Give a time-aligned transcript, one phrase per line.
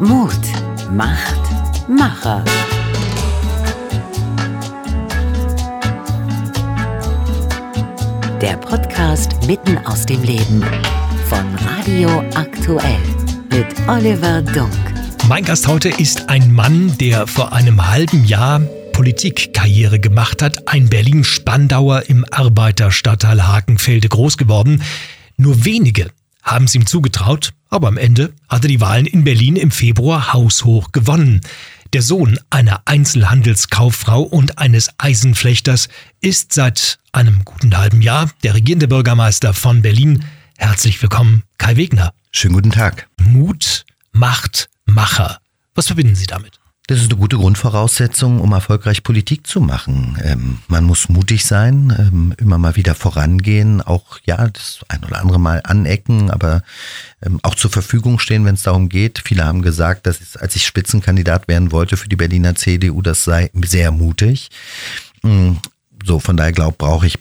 [0.00, 0.32] Mut
[0.90, 1.38] macht
[1.86, 2.42] Macher.
[8.40, 10.64] Der Podcast mitten aus dem Leben
[11.28, 12.98] von Radio Aktuell
[13.50, 14.72] mit Oliver Dunk.
[15.28, 18.60] Mein Gast heute ist ein Mann, der vor einem halben Jahr
[18.94, 24.82] Politikkarriere gemacht hat, ein Berlin-Spandauer im Arbeiterstadtteil Hakenfelde groß geworden.
[25.36, 26.10] Nur wenige
[26.42, 30.32] haben es ihm zugetraut, aber am Ende hat er die Wahlen in Berlin im Februar
[30.32, 31.40] haushoch gewonnen.
[31.92, 35.88] Der Sohn einer Einzelhandelskauffrau und eines Eisenflechters
[36.20, 40.24] ist seit einem guten halben Jahr der regierende Bürgermeister von Berlin.
[40.58, 42.12] Herzlich willkommen, Kai Wegner.
[42.30, 43.08] Schönen guten Tag.
[43.20, 45.38] Mut macht Macher.
[45.74, 46.59] Was verbinden Sie damit?
[46.90, 50.18] Das ist eine gute Grundvoraussetzung, um erfolgreich Politik zu machen.
[50.24, 55.20] Ähm, man muss mutig sein, ähm, immer mal wieder vorangehen, auch ja, das ein oder
[55.20, 56.64] andere Mal anecken, aber
[57.22, 59.22] ähm, auch zur Verfügung stehen, wenn es darum geht.
[59.24, 63.22] Viele haben gesagt, dass ich, als ich Spitzenkandidat werden wollte für die Berliner CDU, das
[63.22, 64.50] sei sehr mutig.
[65.22, 65.52] Mm,
[66.04, 67.20] so, von daher glaub, brauche ich,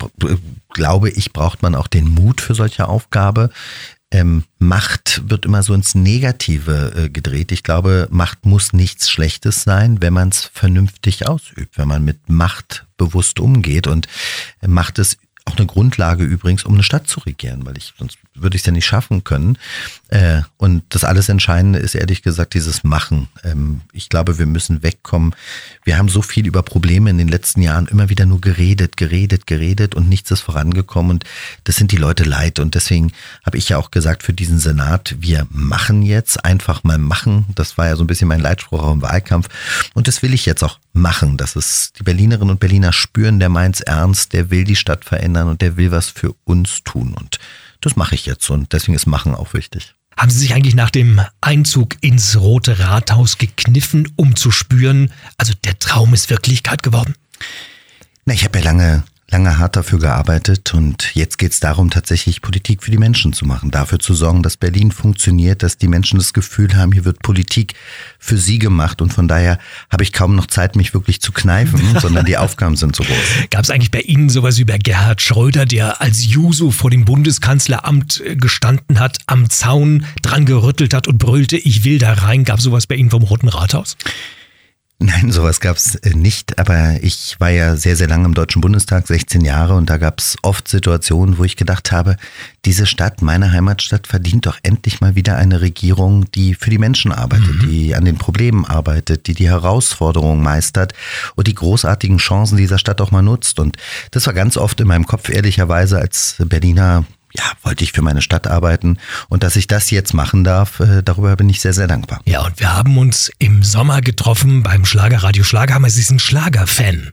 [0.73, 3.52] glaube ich, braucht man auch den Mut für solche Aufgabe
[4.11, 7.52] ähm, Macht wird immer so ins Negative äh, gedreht.
[7.52, 12.30] Ich glaube, Macht muss nichts Schlechtes sein, wenn man es vernünftig ausübt, wenn man mit
[12.30, 13.87] Macht bewusst umgeht.
[13.87, 14.07] Und
[14.61, 18.17] äh, Macht ist auch eine Grundlage übrigens, um eine Stadt zu regieren, weil ich sonst
[18.42, 19.58] würde ich es ja nicht schaffen können.
[20.09, 23.28] Äh, und das alles Entscheidende ist ehrlich gesagt dieses Machen.
[23.44, 25.36] Ähm, ich glaube, wir müssen wegkommen.
[25.84, 29.45] Wir haben so viel über Probleme in den letzten Jahren immer wieder nur geredet, geredet,
[29.45, 31.12] geredet und nichts ist vorangekommen.
[31.12, 31.26] Und
[31.66, 32.60] das sind die Leute leid.
[32.60, 33.12] Und deswegen
[33.45, 37.45] habe ich ja auch gesagt für diesen Senat, wir machen jetzt einfach mal machen.
[37.54, 39.48] Das war ja so ein bisschen mein Leitspruch auch im Wahlkampf.
[39.94, 41.38] Und das will ich jetzt auch machen.
[41.38, 45.48] Dass es die Berlinerinnen und Berliner spüren, der meint's ernst, der will die Stadt verändern
[45.48, 47.14] und der will was für uns tun.
[47.14, 47.40] Und
[47.81, 49.95] das mache ich jetzt und deswegen ist Machen auch wichtig.
[50.17, 55.53] Haben Sie sich eigentlich nach dem Einzug ins Rote Rathaus gekniffen, um zu spüren, also
[55.63, 57.15] der Traum ist Wirklichkeit geworden?
[58.26, 62.42] Na, ich habe ja lange lange hart dafür gearbeitet und jetzt geht es darum, tatsächlich
[62.42, 66.17] Politik für die Menschen zu machen, dafür zu sorgen, dass Berlin funktioniert, dass die Menschen
[66.17, 67.76] das Gefühl haben, hier wird Politik
[68.17, 69.60] für sie gemacht und von daher
[69.92, 73.17] habe ich kaum noch Zeit, mich wirklich zu kneifen, sondern die Aufgaben sind so groß.
[73.52, 77.06] Gab es eigentlich bei Ihnen sowas wie bei Gerhard Schröder, der als Juso vor dem
[77.06, 82.44] Bundeskanzleramt äh, gestanden hat, am Zaun dran gerüttelt hat und brüllte, ich will da rein?
[82.44, 83.96] Gab sowas bei Ihnen vom Roten Rathaus?
[85.02, 88.60] Nein, sowas gab es äh, nicht, aber ich war ja sehr, sehr lange im Deutschen
[88.60, 92.17] Bundestag, 16 Jahre, und da gab es oft Situationen, wo ich gedacht habe,
[92.65, 97.14] diese Stadt, meine Heimatstadt, verdient doch endlich mal wieder eine Regierung, die für die Menschen
[97.14, 97.70] arbeitet, mhm.
[97.70, 100.92] die an den Problemen arbeitet, die die Herausforderungen meistert
[101.36, 103.61] und die großartigen Chancen dieser Stadt auch mal nutzt.
[103.61, 103.77] Und
[104.11, 108.22] das war ganz oft in meinem Kopf ehrlicherweise als Berliner ja, wollte ich für meine
[108.22, 108.98] Stadt arbeiten.
[109.28, 112.22] Und dass ich das jetzt machen darf, äh, darüber bin ich sehr, sehr dankbar.
[112.26, 115.90] Ja, und wir haben uns im Sommer getroffen beim Schlagerradio Schlagerhammer.
[115.90, 117.12] Sie sind Schlagerfan.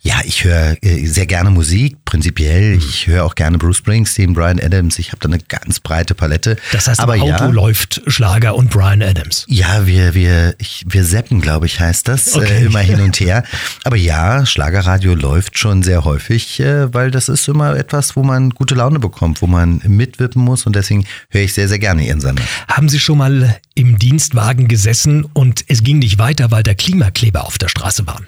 [0.00, 2.74] Ja, ich höre äh, sehr gerne Musik, prinzipiell.
[2.74, 2.78] Mhm.
[2.78, 4.98] Ich höre auch gerne Bruce Springsteen, Brian Adams.
[4.98, 6.56] Ich habe da eine ganz breite Palette.
[6.72, 9.44] Das heißt, Aber im Auto ja, läuft Schlager und Brian Adams.
[9.48, 12.62] Ja, wir, wir, ich, wir seppen, glaube ich, heißt das, äh, okay.
[12.62, 13.44] äh, immer hin und her.
[13.84, 18.50] Aber ja, Schlagerradio läuft schon sehr häufig, äh, weil das ist immer etwas, wo man
[18.50, 22.20] gute Laune bekommt, wo man mitwippen muss und deswegen höre ich sehr, sehr gerne Ihren
[22.20, 22.42] Sender.
[22.68, 27.46] Haben Sie schon mal im Dienstwagen gesessen und es ging nicht weiter, weil der Klimakleber
[27.46, 28.20] auf der Straße war?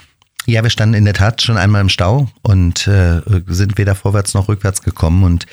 [0.46, 4.34] Ja, wir standen in der Tat schon einmal im Stau und äh, sind weder vorwärts
[4.34, 5.24] noch rückwärts gekommen.
[5.24, 5.46] Und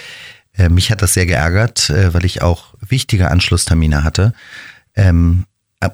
[0.57, 4.33] äh, mich hat das sehr geärgert, äh, weil ich auch wichtige Anschlusstermine hatte.
[4.95, 5.45] Ähm,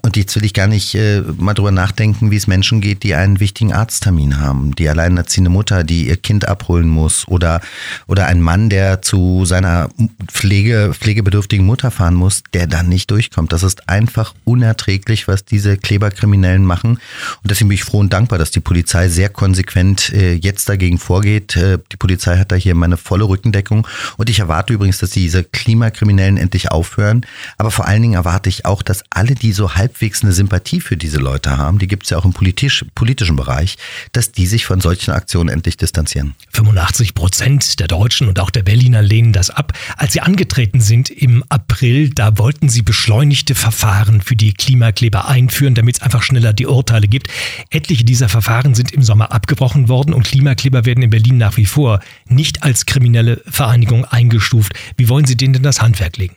[0.01, 3.15] und jetzt will ich gar nicht äh, mal drüber nachdenken, wie es Menschen geht, die
[3.15, 7.61] einen wichtigen Arzttermin haben, die alleinerziehende Mutter, die ihr Kind abholen muss oder,
[8.05, 9.89] oder ein Mann, der zu seiner
[10.27, 13.53] Pflege, pflegebedürftigen Mutter fahren muss, der dann nicht durchkommt.
[13.53, 16.99] Das ist einfach unerträglich, was diese Kleberkriminellen machen.
[17.41, 20.97] Und deswegen bin ich froh und dankbar, dass die Polizei sehr konsequent äh, jetzt dagegen
[20.97, 21.55] vorgeht.
[21.55, 23.87] Äh, die Polizei hat da hier meine volle Rückendeckung.
[24.17, 27.25] Und ich erwarte übrigens, dass diese Klimakriminellen endlich aufhören.
[27.57, 30.97] Aber vor allen Dingen erwarte ich auch, dass alle, die so halbwegs eine Sympathie für
[30.97, 33.77] diese Leute haben, die gibt es ja auch im politisch, politischen Bereich,
[34.11, 36.35] dass die sich von solchen Aktionen endlich distanzieren.
[36.51, 39.73] 85 Prozent der Deutschen und auch der Berliner lehnen das ab.
[39.95, 45.75] Als sie angetreten sind im April, da wollten sie beschleunigte Verfahren für die Klimakleber einführen,
[45.75, 47.27] damit es einfach schneller die Urteile gibt.
[47.69, 51.65] Etliche dieser Verfahren sind im Sommer abgebrochen worden und Klimakleber werden in Berlin nach wie
[51.65, 54.73] vor nicht als kriminelle Vereinigung eingestuft.
[54.97, 56.35] Wie wollen Sie denen denn das Handwerk legen?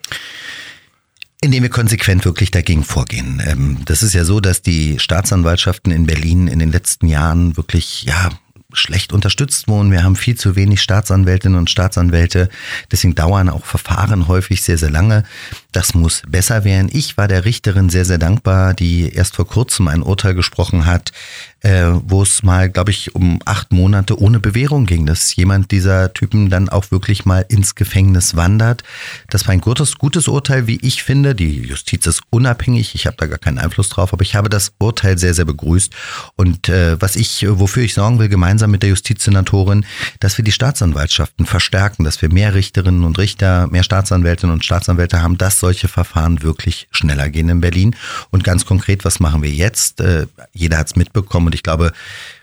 [1.43, 3.43] Indem wir konsequent wirklich dagegen vorgehen.
[3.47, 8.03] Ähm, das ist ja so, dass die Staatsanwaltschaften in Berlin in den letzten Jahren wirklich,
[8.03, 8.31] ja,
[8.73, 9.91] schlecht unterstützt wurden.
[9.91, 12.49] Wir haben viel zu wenig Staatsanwältinnen und Staatsanwälte.
[12.91, 15.25] Deswegen dauern auch Verfahren häufig sehr, sehr lange.
[15.73, 16.91] Das muss besser werden.
[16.93, 21.13] Ich war der Richterin sehr, sehr dankbar, die erst vor kurzem ein Urteil gesprochen hat,
[21.63, 26.13] äh, wo es mal, glaube ich, um acht Monate ohne Bewährung ging, dass jemand dieser
[26.15, 28.83] Typen dann auch wirklich mal ins Gefängnis wandert.
[29.29, 31.35] Das war ein gutes, gutes Urteil, wie ich finde.
[31.35, 34.73] Die Justiz ist unabhängig, ich habe da gar keinen Einfluss drauf, aber ich habe das
[34.79, 35.93] Urteil sehr, sehr begrüßt.
[36.37, 39.85] Und äh, was ich, wofür ich sorgen will, gemeinsam mit der Justizsenatorin,
[40.19, 45.21] dass wir die Staatsanwaltschaften verstärken, dass wir mehr Richterinnen und Richter, mehr Staatsanwältinnen und Staatsanwälte
[45.21, 47.95] haben, dass solche Verfahren wirklich schneller gehen in Berlin.
[48.31, 50.01] Und ganz konkret, was machen wir jetzt?
[50.01, 51.91] Äh, jeder hat es mitbekommen und ich glaube,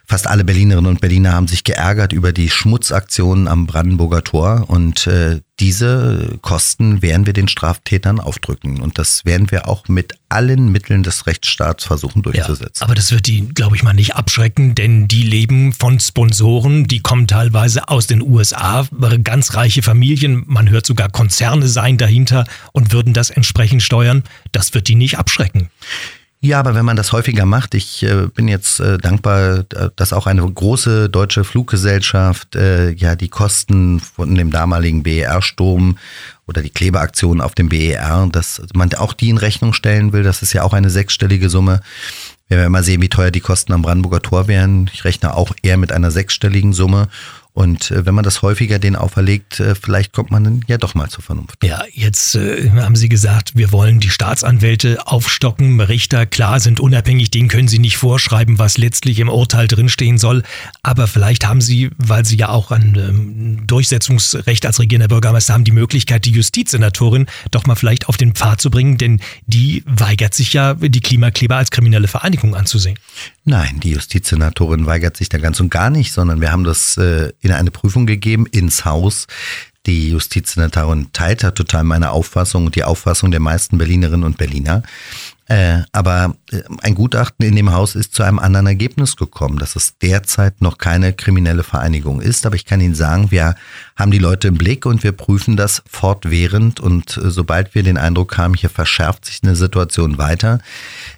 [0.05, 5.07] fast alle Berlinerinnen und Berliner haben sich geärgert über die Schmutzaktionen am Brandenburger Tor und
[5.07, 10.73] äh, diese Kosten werden wir den Straftätern aufdrücken und das werden wir auch mit allen
[10.73, 12.81] Mitteln des Rechtsstaats versuchen durchzusetzen.
[12.81, 16.83] Ja, aber das wird die, glaube ich mal, nicht abschrecken, denn die leben von Sponsoren,
[16.83, 18.85] die kommen teilweise aus den USA,
[19.23, 24.23] ganz reiche Familien, man hört sogar Konzerne seien dahinter und würden das entsprechend steuern.
[24.51, 25.69] Das wird die nicht abschrecken.
[26.39, 29.63] Ja, aber wenn man das häufiger macht, ich äh, bin jetzt äh, dankbar,
[29.95, 35.97] dass auch eine große deutsche Fluggesellschaft äh, ja die Kosten von dem damaligen BER-Sturm
[36.45, 40.21] oder die Klebeaktion auf dem BER, dass man auch die in Rechnung stellen will.
[40.21, 41.81] Das ist ja auch eine sechsstellige Summe.
[42.49, 44.89] Wir werden mal sehen, wie teuer die Kosten am Brandenburger Tor wären.
[44.93, 47.09] Ich rechne auch eher mit einer sechsstelligen Summe.
[47.57, 50.93] Und äh, wenn man das häufiger denen auferlegt, äh, vielleicht kommt man dann ja doch
[50.93, 51.63] mal zur Vernunft.
[51.63, 55.81] Ja, jetzt äh, haben Sie gesagt, wir wollen die Staatsanwälte aufstocken.
[55.81, 60.43] Richter, klar, sind unabhängig, denen können Sie nicht vorschreiben, was letztlich im Urteil drinstehen soll.
[60.83, 65.63] Aber vielleicht haben Sie, weil Sie ja auch ein ähm, Durchsetzungsrecht als regierender Bürgermeister haben,
[65.63, 70.35] die Möglichkeit, die Justizsenatorin doch mal vielleicht auf den Pfad zu bringen, denn die weigert
[70.35, 72.99] sich ja, die Klimakleber als kriminelle Vereinigung anzusehen.
[73.45, 77.31] Nein, die Justizsenatorin weigert sich da ganz und gar nicht, sondern wir haben das äh,
[77.47, 79.27] in eine Prüfung gegeben ins Haus.
[79.85, 84.83] Die Justizsenatorin teilt da total meine Auffassung und die Auffassung der meisten Berlinerinnen und Berliner.
[85.49, 89.77] Äh, aber äh, ein Gutachten in dem Haus ist zu einem anderen Ergebnis gekommen, dass
[89.77, 92.45] es derzeit noch keine kriminelle Vereinigung ist.
[92.45, 93.55] Aber ich kann Ihnen sagen, wir
[93.95, 96.81] haben die Leute im Blick und wir prüfen das fortwährend.
[96.81, 100.59] Und äh, sobald wir den Eindruck haben, hier verschärft sich eine Situation weiter,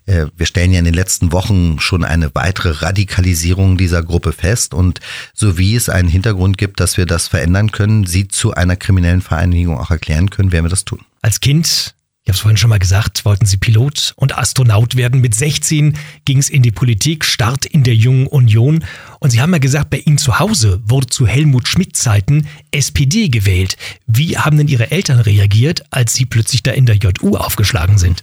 [0.05, 4.75] äh, wir stellen ja in den letzten Wochen schon eine weitere Radikalisierung dieser Gruppe fest.
[4.75, 4.99] Und
[5.33, 9.21] so wie es einen Hintergrund gibt, dass wir das verändern können, sie zu einer kriminellen
[9.21, 10.99] Vereinigung auch erklären können, werden wir das tun.
[11.23, 15.21] Als Kind ich habe es vorhin schon mal gesagt, wollten Sie Pilot und Astronaut werden.
[15.21, 18.83] Mit 16 ging es in die Politik, Start in der Jungen Union.
[19.19, 23.29] Und Sie haben ja gesagt, bei Ihnen zu Hause wurde zu Helmut Schmidt Zeiten SPD
[23.29, 23.77] gewählt.
[24.05, 28.21] Wie haben denn Ihre Eltern reagiert, als Sie plötzlich da in der JU aufgeschlagen sind?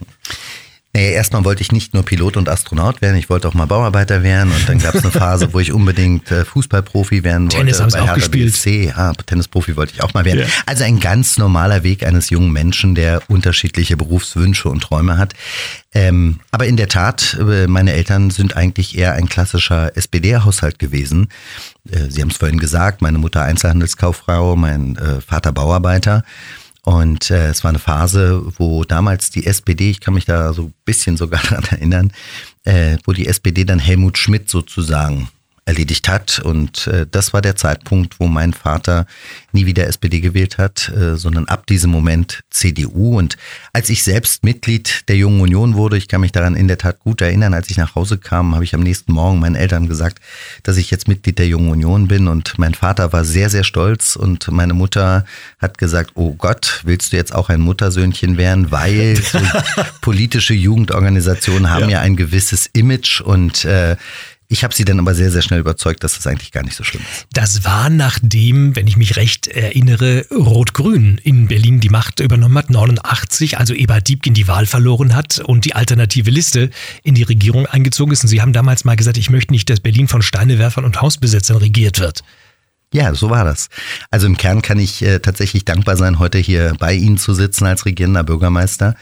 [0.97, 4.23] Naja, erstmal wollte ich nicht nur Pilot und Astronaut werden, ich wollte auch mal Bauarbeiter
[4.23, 7.59] werden und dann gab es eine Phase, wo ich unbedingt äh, Fußballprofi werden wollte.
[7.59, 8.55] Tennis haben Sie auch gespielt.
[8.55, 8.87] BSC.
[8.97, 10.41] Ja, Tennisprofi wollte ich auch mal werden.
[10.41, 10.47] Ja.
[10.65, 15.35] Also ein ganz normaler Weg eines jungen Menschen, der unterschiedliche Berufswünsche und Träume hat.
[15.93, 21.29] Ähm, aber in der Tat, äh, meine Eltern sind eigentlich eher ein klassischer SPD-Haushalt gewesen.
[21.91, 26.25] Äh, Sie haben es vorhin gesagt, meine Mutter Einzelhandelskauffrau, mein äh, Vater Bauarbeiter.
[26.87, 30.67] Und äh, es war eine Phase, wo damals die SPD, ich kann mich da so
[30.67, 32.13] ein bisschen sogar daran erinnern,
[32.63, 35.29] äh, wo die SPD dann Helmut Schmidt sozusagen
[35.67, 36.39] erledigt hat.
[36.39, 39.05] Und äh, das war der Zeitpunkt, wo mein Vater
[39.53, 43.19] nie wieder SPD gewählt hat, äh, sondern ab diesem Moment CDU.
[43.19, 43.37] Und
[43.73, 47.01] als ich selbst Mitglied der Jungen Union wurde, ich kann mich daran in der Tat
[47.01, 50.21] gut erinnern, als ich nach Hause kam, habe ich am nächsten Morgen meinen Eltern gesagt,
[50.63, 52.29] dass ich jetzt Mitglied der Jungen Union bin.
[52.29, 55.25] Und mein Vater war sehr, sehr stolz und meine Mutter
[55.59, 58.71] hat gesagt, oh Gott, willst du jetzt auch ein Muttersöhnchen werden?
[58.71, 59.41] Weil so
[60.01, 61.99] politische Jugendorganisationen haben ja.
[61.99, 63.97] ja ein gewisses Image und äh,
[64.49, 66.85] ich habe sie dann aber sehr, sehr schnell überzeugt, dass das eigentlich gar nicht so
[66.85, 67.27] schlimm ist.
[67.33, 72.71] Das war nachdem, wenn ich mich recht erinnere, Rot-Grün in Berlin die Macht übernommen hat,
[72.71, 76.71] 89, also Eberhard Diebken die Wahl verloren hat und die alternative Liste
[77.03, 78.23] in die Regierung eingezogen ist.
[78.23, 81.57] Und Sie haben damals mal gesagt, ich möchte nicht, dass Berlin von Steinewerfern und Hausbesetzern
[81.57, 82.23] regiert wird.
[82.93, 83.69] Ja, so war das.
[84.11, 87.67] Also im Kern kann ich äh, tatsächlich dankbar sein, heute hier bei Ihnen zu sitzen
[87.67, 88.95] als regierender Bürgermeister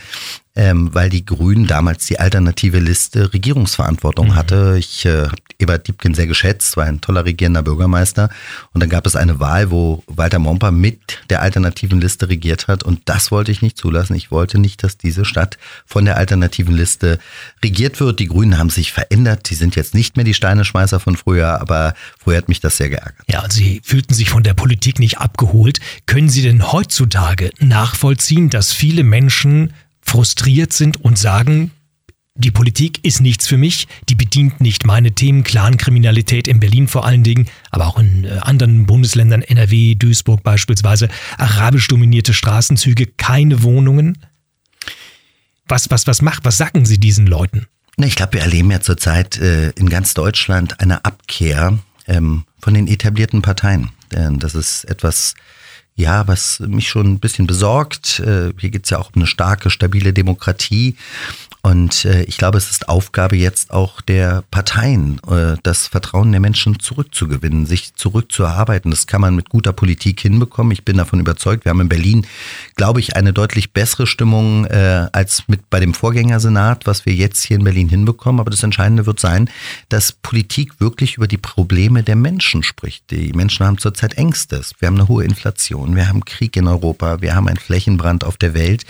[0.57, 4.35] ähm, weil die Grünen damals die alternative Liste Regierungsverantwortung mhm.
[4.37, 4.77] hatte.
[4.79, 8.29] Ich äh, habe Ebert Diebken sehr geschätzt, war ein toller regierender Bürgermeister.
[8.73, 12.83] Und dann gab es eine Wahl, wo Walter Momper mit der alternativen Liste regiert hat.
[12.83, 14.15] Und das wollte ich nicht zulassen.
[14.15, 17.19] Ich wollte nicht, dass diese Stadt von der alternativen Liste
[17.63, 18.21] regiert wird.
[18.21, 19.49] Die Grünen haben sich verändert.
[19.51, 22.91] Die sind jetzt nicht mehr die Steineschmeißer von früher, aber früher hat mich das sehr
[22.91, 23.25] geärgert.
[23.29, 25.81] Ja, und Sie fühlten sich von der Politik nicht abgeholt.
[26.07, 29.73] Können Sie denn heutzutage nachvollziehen, dass viele Menschen
[30.15, 31.73] frustriert sind und sagen,
[32.37, 37.05] die Politik ist nichts für mich, die bedient nicht meine Themen, Clankriminalität in Berlin vor
[37.05, 43.65] allen Dingen, aber auch in äh, anderen Bundesländern, NRW, Duisburg beispielsweise, arabisch dominierte Straßenzüge, keine
[43.65, 44.17] Wohnungen.
[45.67, 47.67] Was, was, was macht, was sagen Sie diesen Leuten?
[47.97, 52.87] Ich glaube, wir erleben ja zurzeit äh, in ganz Deutschland eine Abkehr ähm, von den
[52.87, 53.91] etablierten Parteien.
[54.11, 55.35] Das ist etwas,
[55.97, 58.19] ja, was mich schon ein bisschen besorgt.
[58.19, 60.97] Äh, hier geht es ja auch um eine starke, stabile Demokratie.
[61.63, 66.41] Und äh, ich glaube, es ist Aufgabe jetzt auch der Parteien, äh, das Vertrauen der
[66.41, 68.91] Menschen zurückzugewinnen, sich zurückzuerarbeiten.
[68.91, 70.73] Das kann man mit guter Politik hinbekommen.
[70.73, 71.65] Ich bin davon überzeugt.
[71.65, 72.27] Wir haben in Berlin,
[72.75, 77.57] glaube ich, eine deutlich bessere Stimmung als mit bei dem Vorgängersenat, was wir jetzt hier
[77.57, 78.41] in Berlin hinbekommen.
[78.41, 79.49] Aber das Entscheidende wird sein,
[79.89, 83.11] dass Politik wirklich über die Probleme der Menschen spricht.
[83.11, 84.61] Die Menschen haben zurzeit Ängste.
[84.81, 88.37] Wir haben eine hohe Inflation, wir haben Krieg in Europa, wir haben einen Flächenbrand auf
[88.37, 88.85] der Welt.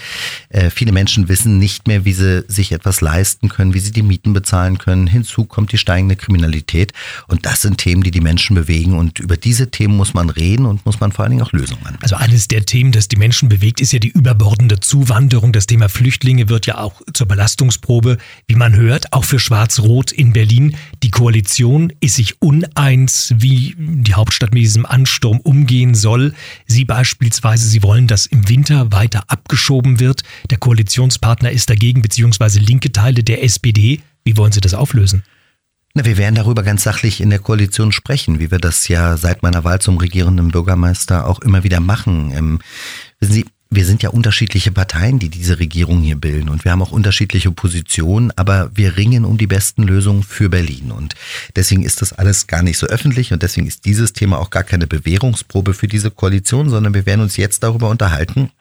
[0.49, 4.03] Äh, viele Menschen wissen nicht mehr, wie sie sich etwas leisten können, wie sie die
[4.03, 5.07] Mieten bezahlen können.
[5.07, 6.93] Hinzu kommt die steigende Kriminalität.
[7.27, 8.97] Und das sind Themen, die die Menschen bewegen.
[8.97, 11.85] Und über diese Themen muss man reden und muss man vor allen Dingen auch Lösungen
[11.85, 12.03] anbieten.
[12.03, 15.51] Also eines der Themen, das die Menschen bewegt, ist ja die überbordende Zuwanderung.
[15.51, 20.33] Das Thema Flüchtlinge wird ja auch zur Belastungsprobe, wie man hört, auch für Schwarz-Rot in
[20.33, 20.75] Berlin.
[21.05, 26.33] Die Koalition ist sich uneins, wie die Hauptstadt mit diesem Ansturm umgehen soll.
[26.65, 30.23] Sie beispielsweise, sie wollen, dass im Winter weiter abgeschoben wird.
[30.49, 34.01] Der Koalitionspartner ist dagegen, beziehungsweise linke Teile der SPD.
[34.23, 35.21] Wie wollen Sie das auflösen?
[35.93, 39.43] Na, wir werden darüber ganz sachlich in der Koalition sprechen, wie wir das ja seit
[39.43, 42.31] meiner Wahl zum regierenden Bürgermeister auch immer wieder machen.
[42.35, 42.59] Ähm,
[43.19, 46.49] wissen Sie, wir sind ja unterschiedliche Parteien, die diese Regierung hier bilden.
[46.49, 50.91] Und wir haben auch unterschiedliche Positionen, aber wir ringen um die besten Lösungen für Berlin.
[50.91, 51.15] Und
[51.55, 53.33] deswegen ist das alles gar nicht so öffentlich.
[53.33, 57.21] Und deswegen ist dieses Thema auch gar keine Bewährungsprobe für diese Koalition, sondern wir werden
[57.21, 58.51] uns jetzt darüber unterhalten,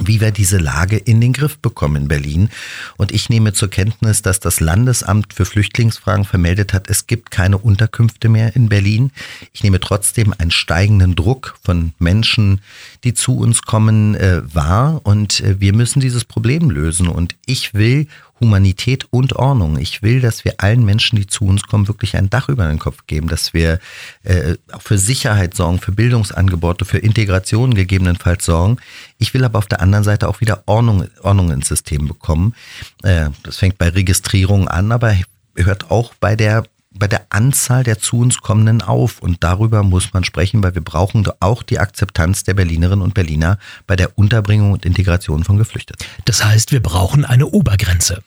[0.00, 2.50] wie wir diese Lage in den Griff bekommen in Berlin.
[2.96, 7.58] Und ich nehme zur Kenntnis, dass das Landesamt für Flüchtlingsfragen vermeldet hat, es gibt keine
[7.58, 9.10] Unterkünfte mehr in Berlin.
[9.52, 12.60] Ich nehme trotzdem einen steigenden Druck von Menschen,
[13.04, 15.00] die zu uns kommen, äh, wahr.
[15.04, 17.08] Und äh, wir müssen dieses Problem lösen.
[17.08, 18.06] Und ich will
[18.40, 19.78] Humanität und Ordnung.
[19.78, 22.78] Ich will, dass wir allen Menschen, die zu uns kommen, wirklich ein Dach über den
[22.78, 23.78] Kopf geben, dass wir
[24.24, 28.78] äh, auch für Sicherheit sorgen, für Bildungsangebote, für Integration gegebenenfalls sorgen.
[29.18, 32.54] Ich will aber auf der anderen Seite auch wieder Ordnung, Ordnung ins System bekommen.
[33.02, 35.14] Äh, das fängt bei Registrierung an, aber
[35.56, 36.64] hört auch bei der
[36.98, 39.20] bei der Anzahl der zu uns kommenden auf.
[39.20, 43.58] Und darüber muss man sprechen, weil wir brauchen auch die Akzeptanz der Berlinerinnen und Berliner
[43.86, 46.06] bei der Unterbringung und Integration von Geflüchteten.
[46.24, 48.22] Das heißt, wir brauchen eine Obergrenze.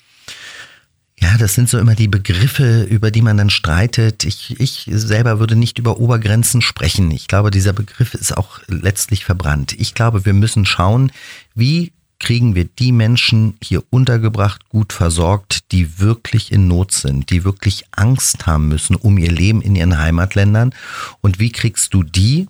[1.20, 4.24] Ja, das sind so immer die Begriffe, über die man dann streitet.
[4.24, 7.12] Ich, ich selber würde nicht über Obergrenzen sprechen.
[7.12, 9.74] Ich glaube, dieser Begriff ist auch letztlich verbrannt.
[9.74, 11.12] Ich glaube, wir müssen schauen,
[11.54, 17.44] wie kriegen wir die Menschen hier untergebracht, gut versorgt, die wirklich in Not sind, die
[17.44, 20.74] wirklich Angst haben müssen um ihr Leben in ihren Heimatländern?
[21.22, 22.48] Und wie kriegst du die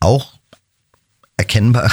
[0.00, 0.35] auch
[1.36, 1.90] erkennbar,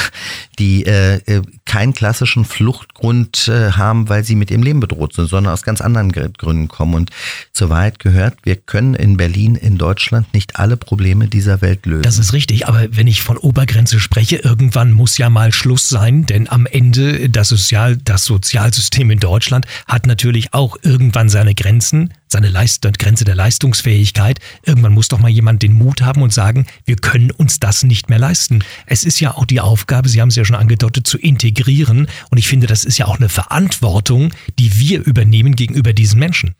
[0.60, 5.54] die äh, keinen klassischen Fluchtgrund äh, haben, weil sie mit ihrem Leben bedroht sind, sondern
[5.54, 6.94] aus ganz anderen Gründen kommen.
[6.94, 7.10] Und
[7.52, 12.04] zur Wahrheit gehört, wir können in Berlin, in Deutschland nicht alle Probleme dieser Welt lösen.
[12.04, 16.26] Das ist richtig, aber wenn ich von Obergrenze spreche, irgendwann muss ja mal Schluss sein,
[16.26, 22.14] denn am Ende das, Sozial, das Sozialsystem in Deutschland hat natürlich auch irgendwann seine Grenzen
[22.34, 24.40] seine Leist Grenze der Leistungsfähigkeit.
[24.66, 28.10] Irgendwann muss doch mal jemand den Mut haben und sagen, wir können uns das nicht
[28.10, 28.63] mehr leisten.
[28.86, 32.08] Es ist ja auch die Aufgabe, Sie haben es ja schon angedeutet, zu integrieren.
[32.30, 36.56] Und ich finde, das ist ja auch eine Verantwortung, die wir übernehmen gegenüber diesen Menschen.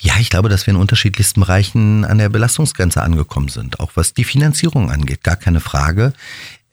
[0.00, 4.14] Ja, ich glaube, dass wir in unterschiedlichsten Bereichen an der Belastungsgrenze angekommen sind, auch was
[4.14, 6.12] die Finanzierung angeht, gar keine Frage.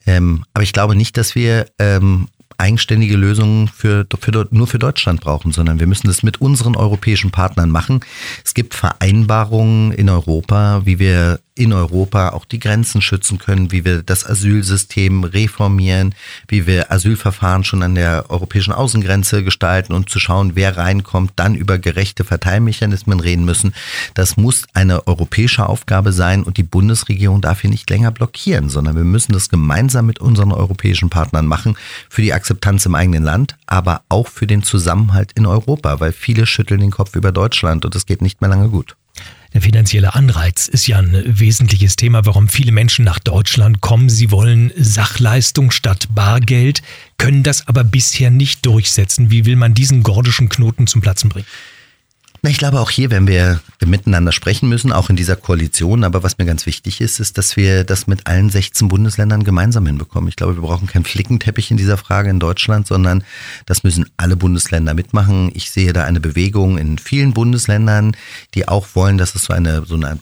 [0.06, 5.20] Ähm, aber ich glaube nicht, dass wir ähm, eigenständige Lösungen für, für, nur für Deutschland
[5.20, 8.00] brauchen, sondern wir müssen das mit unseren europäischen Partnern machen.
[8.44, 13.84] Es gibt Vereinbarungen in Europa, wie wir in Europa auch die Grenzen schützen können, wie
[13.84, 16.14] wir das Asylsystem reformieren,
[16.46, 21.56] wie wir Asylverfahren schon an der europäischen Außengrenze gestalten und zu schauen, wer reinkommt, dann
[21.56, 23.74] über gerechte Verteilmechanismen reden müssen.
[24.14, 28.94] Das muss eine europäische Aufgabe sein und die Bundesregierung darf hier nicht länger blockieren, sondern
[28.94, 31.76] wir müssen das gemeinsam mit unseren europäischen Partnern machen
[32.08, 36.46] für die Akzeptanz im eigenen Land, aber auch für den Zusammenhalt in Europa, weil viele
[36.46, 38.97] schütteln den Kopf über Deutschland und es geht nicht mehr lange gut.
[39.58, 44.08] Der finanzielle Anreiz ist ja ein wesentliches Thema, warum viele Menschen nach Deutschland kommen.
[44.08, 46.80] Sie wollen Sachleistung statt Bargeld,
[47.16, 49.32] können das aber bisher nicht durchsetzen.
[49.32, 51.48] Wie will man diesen gordischen Knoten zum Platzen bringen?
[52.48, 56.38] Ich glaube auch hier, wenn wir miteinander sprechen müssen, auch in dieser Koalition, aber was
[56.38, 60.28] mir ganz wichtig ist, ist, dass wir das mit allen 16 Bundesländern gemeinsam hinbekommen.
[60.28, 63.22] Ich glaube, wir brauchen keinen Flickenteppich in dieser Frage in Deutschland, sondern
[63.66, 65.50] das müssen alle Bundesländer mitmachen.
[65.52, 68.16] Ich sehe da eine Bewegung in vielen Bundesländern,
[68.54, 70.18] die auch wollen, dass es so eine, so eine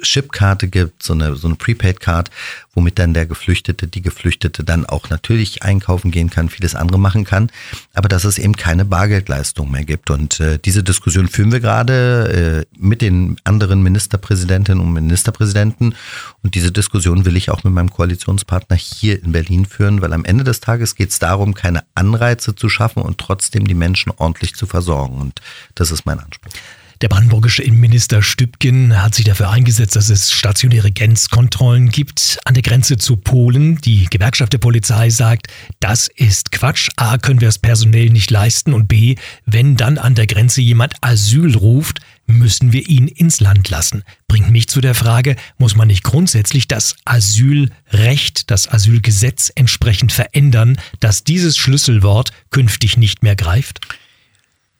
[0.00, 2.30] Chipkarte gibt, so eine, so eine Prepaid-Card,
[2.72, 7.24] womit dann der Geflüchtete, die Geflüchtete dann auch natürlich einkaufen gehen kann, vieles andere machen
[7.24, 7.50] kann,
[7.92, 10.10] aber dass es eben keine Bargeldleistung mehr gibt.
[10.10, 15.94] Und äh, diese Diskussion führen wir gerade äh, mit den anderen Ministerpräsidentinnen und Ministerpräsidenten.
[16.42, 20.24] Und diese Diskussion will ich auch mit meinem Koalitionspartner hier in Berlin führen, weil am
[20.24, 24.54] Ende des Tages geht es darum, keine Anreize zu schaffen und trotzdem die Menschen ordentlich
[24.54, 25.18] zu versorgen.
[25.18, 25.42] Und
[25.74, 26.52] das ist mein Anspruch.
[27.00, 32.62] Der brandenburgische Innenminister Stübgen hat sich dafür eingesetzt, dass es stationäre Grenzkontrollen gibt an der
[32.62, 33.80] Grenze zu Polen.
[33.80, 35.48] Die Gewerkschaft der Polizei sagt,
[35.80, 36.90] das ist Quatsch.
[36.96, 40.94] A, können wir es personell nicht leisten und B, wenn dann an der Grenze jemand
[41.00, 44.02] Asyl ruft, müssen wir ihn ins Land lassen.
[44.28, 50.78] Bringt mich zu der Frage, muss man nicht grundsätzlich das Asylrecht, das Asylgesetz entsprechend verändern,
[51.00, 53.80] dass dieses Schlüsselwort künftig nicht mehr greift?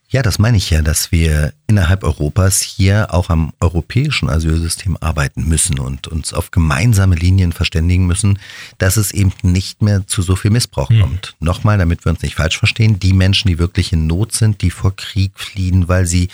[0.09, 5.49] Ja, das meine ich ja, dass wir innerhalb Europas hier auch am europäischen Asylsystem arbeiten
[5.49, 8.39] müssen und uns auf gemeinsame Linien verständigen müssen,
[8.79, 11.01] dass es eben nicht mehr zu so viel Missbrauch mhm.
[11.01, 11.37] kommt.
[11.41, 14.71] Nochmal, damit wir uns nicht falsch verstehen, die Menschen, die wirklich in Not sind, die
[14.71, 16.29] vor Krieg fliehen, weil sie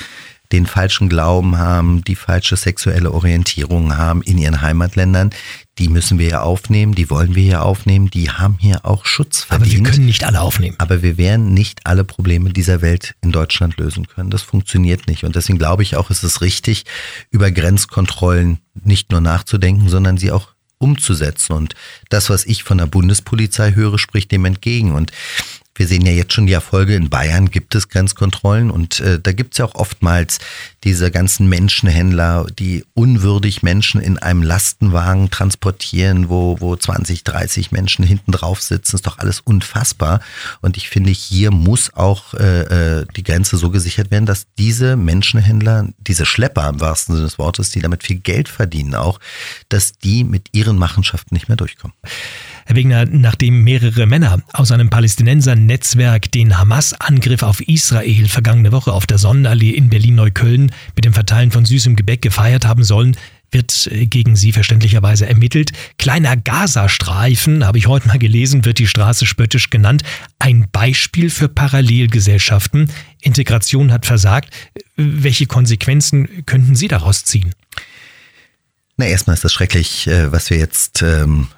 [0.53, 5.31] den falschen Glauben haben, die falsche sexuelle Orientierung haben in ihren Heimatländern,
[5.79, 9.45] die müssen wir ja aufnehmen, die wollen wir ja aufnehmen, die haben hier auch Schutz
[9.45, 9.73] verdient.
[9.73, 10.77] Aber wir können nicht alle aufnehmen.
[10.79, 14.31] Aber wir werden nicht alle Probleme dieser Welt in Deutschland lösen können.
[14.31, 15.25] Das funktioniert nicht.
[15.25, 16.85] Und deswegen glaube ich auch, ist es richtig,
[17.31, 21.53] über Grenzkontrollen nicht nur nachzudenken, sondern sie auch umzusetzen.
[21.53, 21.75] Und
[22.09, 24.93] das, was ich von der Bundespolizei höre, spricht dem entgegen.
[24.93, 25.13] Und
[25.81, 26.95] wir sehen ja jetzt schon die Erfolge.
[26.95, 30.39] In Bayern gibt es Grenzkontrollen und äh, da gibt es ja auch oftmals
[30.85, 38.05] diese ganzen Menschenhändler, die unwürdig Menschen in einem Lastenwagen transportieren, wo, wo 20, 30 Menschen
[38.05, 38.97] hinten drauf sitzen.
[38.97, 40.21] Ist doch alles unfassbar.
[40.61, 44.97] Und ich finde, hier muss auch äh, äh, die Grenze so gesichert werden, dass diese
[44.97, 49.19] Menschenhändler, diese Schlepper im wahrsten Sinne des Wortes, die damit viel Geld verdienen auch,
[49.71, 51.97] dass die mit ihren Machenschaften nicht mehr durchkommen.
[52.71, 59.09] Herr Wegner, nachdem mehrere Männer aus einem Palästinenser-Netzwerk den Hamas-Angriff auf Israel vergangene Woche auf
[59.09, 63.17] der Sonnenallee in Berlin-Neukölln mit dem Verteilen von süßem Gebäck gefeiert haben sollen,
[63.51, 65.73] wird äh, gegen sie verständlicherweise ermittelt.
[65.99, 70.05] Kleiner Gazastreifen, habe ich heute mal gelesen, wird die Straße spöttisch genannt.
[70.39, 72.89] Ein Beispiel für Parallelgesellschaften.
[73.21, 74.55] Integration hat versagt.
[74.95, 77.53] Welche Konsequenzen könnten Sie daraus ziehen?
[78.97, 81.49] Na, erstmal ist das schrecklich, äh, was wir jetzt ähm,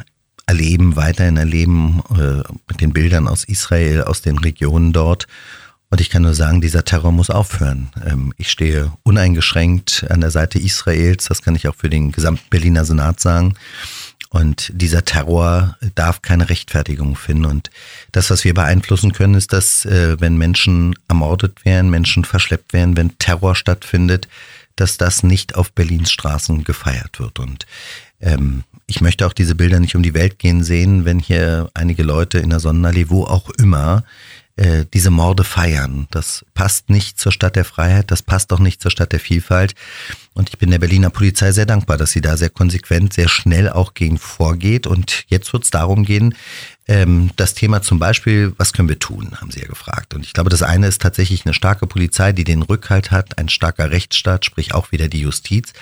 [0.46, 5.26] erleben, weiterhin erleben, äh, mit den Bildern aus Israel, aus den Regionen dort.
[5.90, 7.90] Und ich kann nur sagen, dieser Terror muss aufhören.
[8.06, 12.48] Ähm, ich stehe uneingeschränkt an der Seite Israels, das kann ich auch für den gesamten
[12.48, 13.54] Berliner Senat sagen.
[14.30, 17.44] Und dieser Terror darf keine Rechtfertigung finden.
[17.44, 17.70] Und
[18.12, 22.96] das, was wir beeinflussen können, ist, dass äh, wenn Menschen ermordet werden, Menschen verschleppt werden,
[22.96, 24.28] wenn Terror stattfindet,
[24.76, 27.38] dass das nicht auf Berlins Straßen gefeiert wird.
[27.38, 27.66] Und
[28.20, 32.02] ähm, ich möchte auch diese Bilder nicht um die Welt gehen sehen, wenn hier einige
[32.02, 34.04] Leute in der Sonnenallee, wo auch immer,
[34.56, 36.08] äh, diese Morde feiern.
[36.10, 39.74] Das passt nicht zur Stadt der Freiheit, das passt auch nicht zur Stadt der Vielfalt.
[40.34, 43.70] Und ich bin der Berliner Polizei sehr dankbar, dass sie da sehr konsequent, sehr schnell
[43.70, 44.86] auch gegen vorgeht.
[44.86, 46.34] Und jetzt wird es darum gehen,
[46.88, 50.14] ähm, das Thema zum Beispiel, was können wir tun, haben Sie ja gefragt.
[50.14, 53.48] Und ich glaube, das eine ist tatsächlich eine starke Polizei, die den Rückhalt hat, ein
[53.48, 55.72] starker Rechtsstaat, sprich auch wieder die Justiz.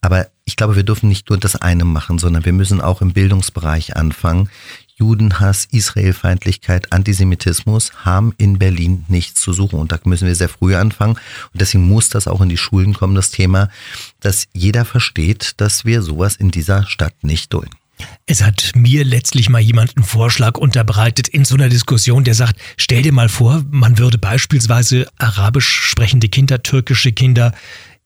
[0.00, 3.12] Aber ich glaube, wir dürfen nicht nur das eine machen, sondern wir müssen auch im
[3.12, 4.50] Bildungsbereich anfangen.
[4.96, 9.78] Judenhass, Israelfeindlichkeit, Antisemitismus haben in Berlin nichts zu suchen.
[9.78, 11.14] Und da müssen wir sehr früh anfangen.
[11.52, 13.68] Und deswegen muss das auch in die Schulen kommen, das Thema,
[14.18, 17.77] dass jeder versteht, dass wir sowas in dieser Stadt nicht dulden.
[18.26, 22.60] Es hat mir letztlich mal jemand einen Vorschlag unterbreitet in so einer Diskussion, der sagt,
[22.76, 27.52] stell dir mal vor, man würde beispielsweise arabisch sprechende Kinder, türkische Kinder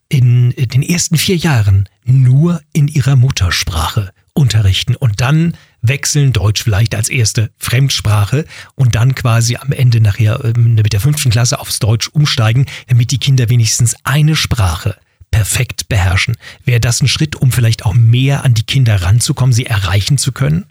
[0.09, 6.94] in den ersten vier Jahren nur in ihrer Muttersprache unterrichten und dann wechseln, Deutsch vielleicht
[6.94, 11.78] als erste Fremdsprache und dann quasi am Ende nachher ähm, mit der fünften Klasse aufs
[11.81, 14.96] Deutsch umsteigen, damit die Kinder wenigstens eine Sprache
[15.33, 16.37] perfekt beherrschen.
[16.64, 20.31] Wäre das ein Schritt, um vielleicht auch mehr an die Kinder ranzukommen, sie erreichen zu
[20.31, 20.66] können?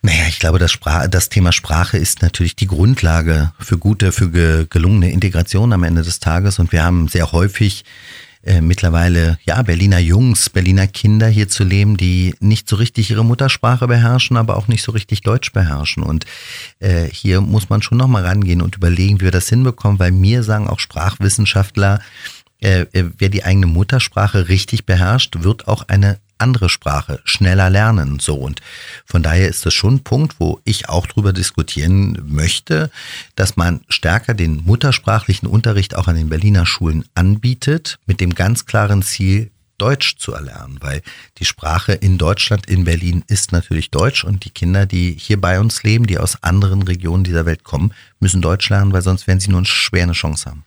[0.00, 4.30] Naja, ich glaube, das, Sprach, das Thema Sprache ist natürlich die Grundlage für gute, für
[4.30, 6.58] ge, gelungene Integration am Ende des Tages.
[6.58, 7.84] Und wir haben sehr häufig
[8.44, 13.24] äh, mittlerweile ja Berliner Jungs, Berliner Kinder hier zu leben, die nicht so richtig ihre
[13.24, 16.04] Muttersprache beherrschen, aber auch nicht so richtig Deutsch beherrschen.
[16.04, 16.24] Und
[16.78, 20.44] äh, hier muss man schon nochmal rangehen und überlegen, wie wir das hinbekommen, weil mir
[20.44, 22.00] sagen auch Sprachwissenschaftler,
[22.60, 28.18] äh, äh, wer die eigene Muttersprache richtig beherrscht, wird auch eine andere Sprache schneller lernen.
[28.20, 28.60] So und
[29.04, 32.90] von daher ist das schon ein Punkt, wo ich auch drüber diskutieren möchte,
[33.34, 38.66] dass man stärker den muttersprachlichen Unterricht auch an den Berliner Schulen anbietet, mit dem ganz
[38.66, 41.02] klaren Ziel, Deutsch zu erlernen, weil
[41.38, 45.60] die Sprache in Deutschland, in Berlin ist natürlich Deutsch und die Kinder, die hier bei
[45.60, 49.38] uns leben, die aus anderen Regionen dieser Welt kommen, müssen Deutsch lernen, weil sonst werden
[49.38, 50.64] sie nur eine schwere Chance haben.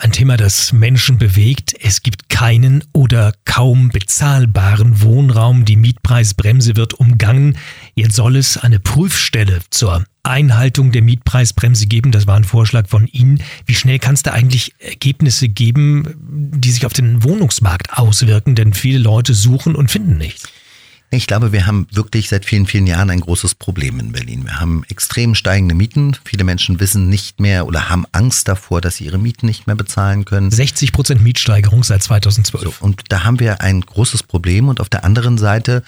[0.00, 1.74] Ein Thema, das Menschen bewegt.
[1.82, 5.64] Es gibt keinen oder kaum bezahlbaren Wohnraum.
[5.64, 7.58] Die Mietpreisbremse wird umgangen.
[7.96, 12.12] Jetzt soll es eine Prüfstelle zur Einhaltung der Mietpreisbremse geben.
[12.12, 13.42] Das war ein Vorschlag von Ihnen.
[13.66, 16.14] Wie schnell kann es da eigentlich Ergebnisse geben,
[16.54, 18.54] die sich auf den Wohnungsmarkt auswirken?
[18.54, 20.44] Denn viele Leute suchen und finden nichts.
[21.10, 24.44] Ich glaube, wir haben wirklich seit vielen, vielen Jahren ein großes Problem in Berlin.
[24.44, 26.14] Wir haben extrem steigende Mieten.
[26.24, 29.76] Viele Menschen wissen nicht mehr oder haben Angst davor, dass sie ihre Mieten nicht mehr
[29.76, 30.50] bezahlen können.
[30.50, 32.62] 60 Prozent Mietsteigerung seit 2012.
[32.62, 34.68] So, und da haben wir ein großes Problem.
[34.68, 35.82] Und auf der anderen Seite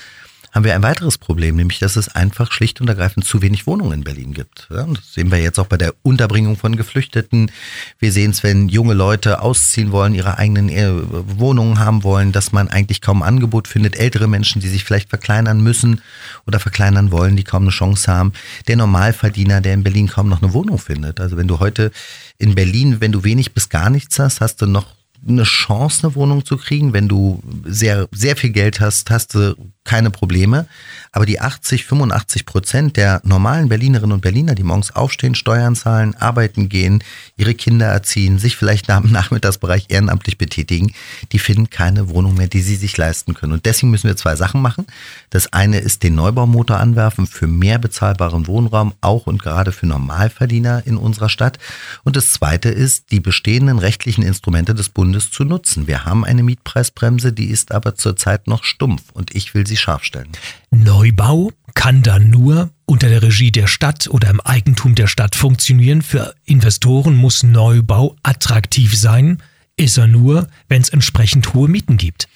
[0.53, 3.93] haben wir ein weiteres Problem, nämlich dass es einfach schlicht und ergreifend zu wenig Wohnungen
[3.93, 4.69] in Berlin gibt.
[4.71, 7.51] Ja, das sehen wir jetzt auch bei der Unterbringung von Geflüchteten.
[7.99, 10.91] Wir sehen es, wenn junge Leute ausziehen wollen, ihre eigenen äh,
[11.39, 13.97] Wohnungen haben wollen, dass man eigentlich kaum Angebot findet.
[13.97, 16.01] Ältere Menschen, die sich vielleicht verkleinern müssen
[16.47, 18.33] oder verkleinern wollen, die kaum eine Chance haben.
[18.67, 21.21] Der Normalverdiener, der in Berlin kaum noch eine Wohnung findet.
[21.21, 21.93] Also wenn du heute
[22.39, 24.87] in Berlin, wenn du wenig bis gar nichts hast, hast du noch
[25.27, 26.93] eine Chance, eine Wohnung zu kriegen.
[26.93, 29.55] Wenn du sehr, sehr viel Geld hast, hast du
[29.91, 30.67] keine Probleme.
[31.11, 36.15] Aber die 80, 85 Prozent der normalen Berlinerinnen und Berliner, die morgens aufstehen, Steuern zahlen,
[36.15, 37.03] arbeiten gehen,
[37.37, 40.93] ihre Kinder erziehen, sich vielleicht nach dem Nachmittagsbereich ehrenamtlich betätigen,
[41.33, 43.53] die finden keine Wohnung mehr, die sie sich leisten können.
[43.53, 44.87] Und deswegen müssen wir zwei Sachen machen.
[45.31, 50.85] Das eine ist den Neubaumotor anwerfen für mehr bezahlbaren Wohnraum, auch und gerade für Normalverdiener
[50.87, 51.59] in unserer Stadt.
[52.05, 55.89] Und das zweite ist, die bestehenden rechtlichen Instrumente des Bundes zu nutzen.
[55.89, 60.05] Wir haben eine Mietpreisbremse, die ist aber zurzeit noch stumpf und ich will sie scharf
[60.05, 60.29] stellen.
[60.71, 66.03] Neubau kann dann nur unter der Regie der Stadt oder im Eigentum der Stadt funktionieren.
[66.03, 69.43] Für Investoren muss Neubau attraktiv sein.
[69.77, 72.29] Ist er nur, wenn es entsprechend hohe Mieten gibt.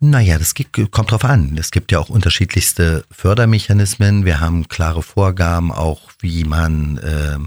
[0.00, 0.54] Naja, das
[0.92, 1.56] kommt drauf an.
[1.58, 4.24] Es gibt ja auch unterschiedlichste Fördermechanismen.
[4.24, 7.46] Wir haben klare Vorgaben, auch wie man ähm,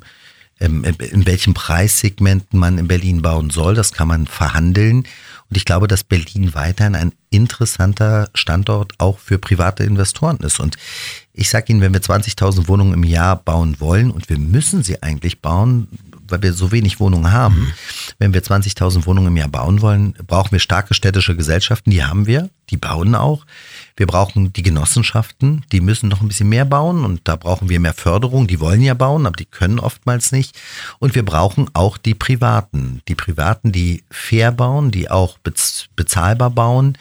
[0.59, 3.73] ähm in welchen Preissegmenten man in Berlin bauen soll.
[3.73, 5.05] Das kann man verhandeln.
[5.51, 10.61] Und ich glaube, dass Berlin weiterhin ein interessanter Standort auch für private Investoren ist.
[10.61, 10.77] Und
[11.33, 15.03] ich sage Ihnen, wenn wir 20.000 Wohnungen im Jahr bauen wollen, und wir müssen sie
[15.03, 15.89] eigentlich bauen,
[16.29, 17.73] weil wir so wenig Wohnungen haben, mhm.
[18.17, 21.91] wenn wir 20.000 Wohnungen im Jahr bauen wollen, brauchen wir starke städtische Gesellschaften.
[21.91, 23.45] Die haben wir, die bauen auch.
[23.95, 27.79] Wir brauchen die Genossenschaften, die müssen noch ein bisschen mehr bauen und da brauchen wir
[27.79, 28.47] mehr Förderung.
[28.47, 30.59] Die wollen ja bauen, aber die können oftmals nicht.
[30.99, 33.01] Und wir brauchen auch die Privaten.
[33.07, 35.37] Die Privaten, die fair bauen, die auch
[35.95, 36.97] bezahlbar bauen.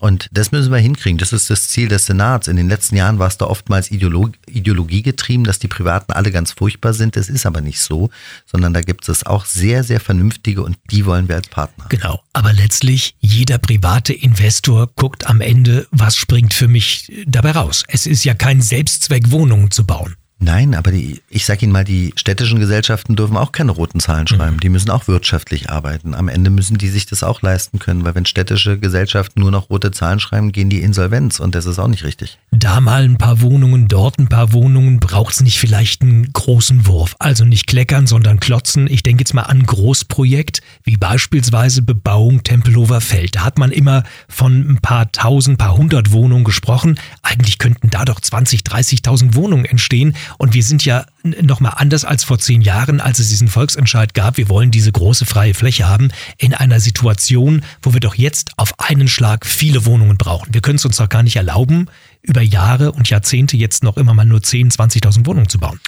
[0.00, 1.18] Und das müssen wir hinkriegen.
[1.18, 2.46] Das ist das Ziel des Senats.
[2.46, 6.30] In den letzten Jahren war es da oftmals Ideolog Ideologie getrieben, dass die Privaten alle
[6.30, 7.16] ganz furchtbar sind.
[7.16, 8.10] Das ist aber nicht so,
[8.44, 11.86] sondern da gibt es auch sehr, sehr vernünftige und die wollen wir als Partner.
[11.88, 12.22] Genau.
[12.32, 17.84] Aber letztlich, jeder private Investor guckt am Ende, was springt für mich dabei raus.
[17.88, 20.16] Es ist ja kein Selbstzweck, Wohnungen zu bauen.
[20.40, 24.26] Nein, aber die, ich sage Ihnen mal, die städtischen Gesellschaften dürfen auch keine roten Zahlen
[24.26, 24.56] schreiben.
[24.56, 24.60] Mhm.
[24.60, 26.14] Die müssen auch wirtschaftlich arbeiten.
[26.14, 29.70] Am Ende müssen die sich das auch leisten können, weil wenn städtische Gesellschaften nur noch
[29.70, 32.38] rote Zahlen schreiben, gehen die Insolvenz und das ist auch nicht richtig.
[32.50, 36.86] Da mal ein paar Wohnungen, dort ein paar Wohnungen, braucht es nicht vielleicht einen großen
[36.86, 37.14] Wurf.
[37.20, 38.88] Also nicht kleckern, sondern klotzen.
[38.88, 43.36] Ich denke jetzt mal an Großprojekt, wie beispielsweise Bebauung Tempelhofer Feld.
[43.36, 46.98] Da hat man immer von ein paar tausend, paar hundert Wohnungen gesprochen.
[47.22, 50.14] Eigentlich könnten da doch 20, 30.000 Wohnungen entstehen.
[50.38, 54.36] Und wir sind ja nochmal anders als vor zehn Jahren, als es diesen Volksentscheid gab,
[54.36, 58.78] wir wollen diese große freie Fläche haben, in einer Situation, wo wir doch jetzt auf
[58.78, 60.52] einen Schlag viele Wohnungen brauchen.
[60.52, 61.86] Wir können es uns doch gar nicht erlauben,
[62.22, 65.80] über Jahre und Jahrzehnte jetzt noch immer mal nur 10, 20.000 Wohnungen zu bauen.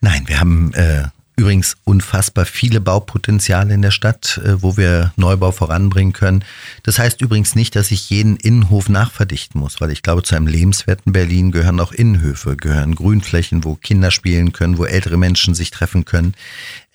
[0.00, 1.04] Nein, wir haben äh,
[1.38, 6.44] übrigens unfassbar viele Baupotenziale in der Stadt, äh, wo wir Neubau voranbringen können.
[6.82, 10.48] Das heißt übrigens nicht, dass ich jeden Innenhof nachverdichten muss, weil ich glaube, zu einem
[10.48, 15.70] lebenswerten Berlin gehören auch Innenhöfe, gehören Grünflächen, wo Kinder spielen können, wo ältere Menschen sich
[15.70, 16.34] treffen können.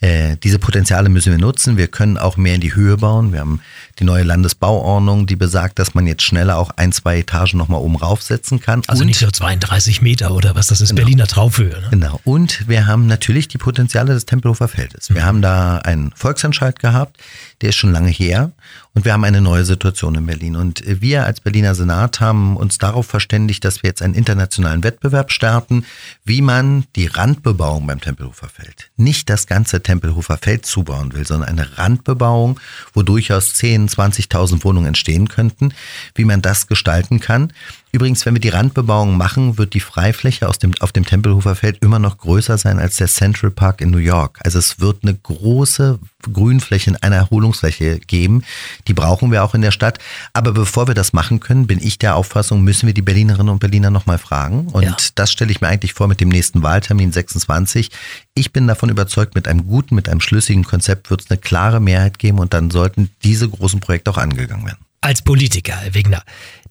[0.03, 1.77] Äh, diese Potenziale müssen wir nutzen.
[1.77, 3.31] Wir können auch mehr in die Höhe bauen.
[3.31, 3.61] Wir haben
[3.99, 7.95] die neue Landesbauordnung, die besagt, dass man jetzt schneller auch ein, zwei Etagen nochmal oben
[7.95, 8.81] raufsetzen kann.
[8.87, 11.03] Also Und, nicht nur 32 Meter oder was, das ist genau.
[11.03, 11.79] Berliner Traufhöhe.
[11.79, 11.87] Ne?
[11.91, 12.19] Genau.
[12.25, 15.09] Und wir haben natürlich die Potenziale des Tempelhofer Feldes.
[15.09, 15.25] Wir mhm.
[15.25, 17.17] haben da einen Volksentscheid gehabt,
[17.61, 18.51] der ist schon lange her.
[18.93, 20.55] Und wir haben eine neue Situation in Berlin.
[20.55, 25.31] Und wir als Berliner Senat haben uns darauf verständigt, dass wir jetzt einen internationalen Wettbewerb
[25.31, 25.85] starten,
[26.25, 31.49] wie man die Randbebauung beim Tempelhofer Feld, nicht das ganze Tempelhofer Feld zubauen will, sondern
[31.49, 32.59] eine Randbebauung,
[32.93, 35.73] wo durchaus 10, 20.000 Wohnungen entstehen könnten,
[36.15, 37.51] wie man das gestalten kann.
[37.95, 41.77] Übrigens, wenn wir die Randbebauung machen, wird die Freifläche aus dem, auf dem Tempelhofer Feld
[41.81, 44.39] immer noch größer sein als der Central Park in New York.
[44.43, 48.45] Also es wird eine große Grünfläche, eine Erholungsfläche geben.
[48.87, 49.99] Die brauchen wir auch in der Stadt.
[50.33, 53.59] Aber bevor wir das machen können, bin ich der Auffassung, müssen wir die Berlinerinnen und
[53.59, 54.69] Berliner nochmal fragen.
[54.69, 54.97] Und ja.
[55.13, 57.91] das stelle ich mir eigentlich vor mit dem nächsten Wahltermin 26.
[58.33, 61.79] Ich bin davon überzeugt, mit einem guten, mit einem schlüssigen Konzept wird es eine klare
[61.79, 64.83] Mehrheit geben und dann sollten diese großen Projekte auch angegangen werden.
[65.03, 66.23] Als Politiker, Herr Wegner,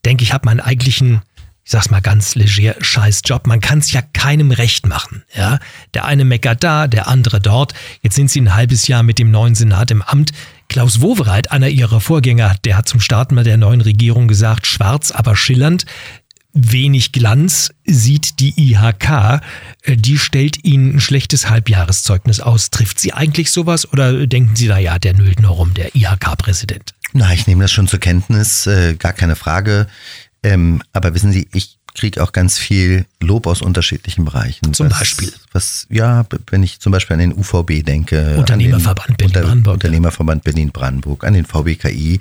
[0.06, 1.20] denke ich, hat man eigentlich einen
[1.64, 3.46] ich sag's mal ganz leger, scheiß Job.
[3.46, 5.22] Man kann es ja keinem recht machen.
[5.32, 5.60] Ja?
[5.94, 7.72] Der eine meckert da, der andere dort.
[8.02, 10.32] Jetzt sind sie ein halbes Jahr mit dem neuen Senat im Amt.
[10.68, 15.12] Klaus Wowereit, einer ihrer Vorgänger, der hat zum Start mal der neuen Regierung gesagt, schwarz,
[15.12, 15.84] aber schillernd.
[16.52, 19.40] Wenig Glanz sieht die IHK.
[19.86, 22.70] Die stellt Ihnen ein schlechtes Halbjahreszeugnis aus.
[22.70, 26.94] Trifft Sie eigentlich sowas oder denken Sie da, ja, der nölt nur rum, der IHK-Präsident?
[27.14, 29.86] Na, ich nehme das schon zur Kenntnis, äh, gar keine Frage.
[30.42, 34.72] Ähm, aber wissen Sie, ich kriege auch ganz viel Lob aus unterschiedlichen Bereichen.
[34.74, 35.32] Zum was, Beispiel?
[35.52, 38.36] Was, ja, wenn ich zum Beispiel an den UVB denke.
[38.36, 39.74] Unternehmerverband Berlin-Brandenburg.
[39.74, 42.20] Unternehmerverband Berlin-Brandenburg, an den VBKI,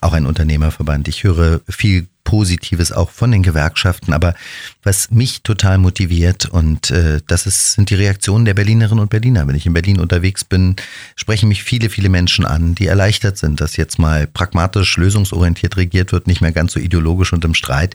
[0.00, 1.08] auch ein Unternehmerverband.
[1.08, 4.12] Ich höre viel Positives auch von den Gewerkschaften.
[4.12, 4.34] Aber
[4.82, 9.46] was mich total motiviert und äh, das ist, sind die Reaktionen der Berlinerinnen und Berliner.
[9.46, 10.74] Wenn ich in Berlin unterwegs bin,
[11.14, 16.12] sprechen mich viele, viele Menschen an, die erleichtert sind, dass jetzt mal pragmatisch, lösungsorientiert regiert
[16.12, 17.94] wird, nicht mehr ganz so ideologisch und im Streit.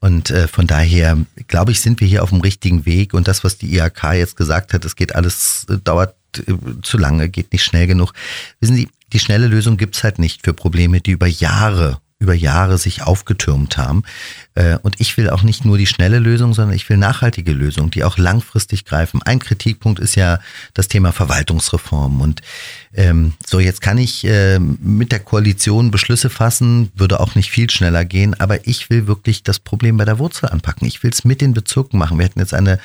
[0.00, 3.14] Und äh, von daher, glaube ich, sind wir hier auf dem richtigen Weg.
[3.14, 6.98] Und das, was die IHK jetzt gesagt hat, es geht alles, äh, dauert äh, zu
[6.98, 8.12] lange, geht nicht schnell genug.
[8.60, 12.78] Wissen Sie, die schnelle Lösung gibt's halt nicht für Probleme, die über Jahre über Jahre
[12.78, 14.02] sich aufgetürmt haben.
[14.54, 17.90] Äh, und ich will auch nicht nur die schnelle Lösung, sondern ich will nachhaltige Lösungen,
[17.90, 19.22] die auch langfristig greifen.
[19.22, 20.38] Ein Kritikpunkt ist ja
[20.72, 22.22] das Thema Verwaltungsreform.
[22.22, 22.40] Und
[22.94, 27.68] ähm, so, jetzt kann ich äh, mit der Koalition Beschlüsse fassen, würde auch nicht viel
[27.68, 30.88] schneller gehen, aber ich will wirklich das Problem bei der Wurzel anpacken.
[30.88, 32.18] Ich will es mit den Bezirken machen.
[32.18, 32.78] Wir hatten jetzt eine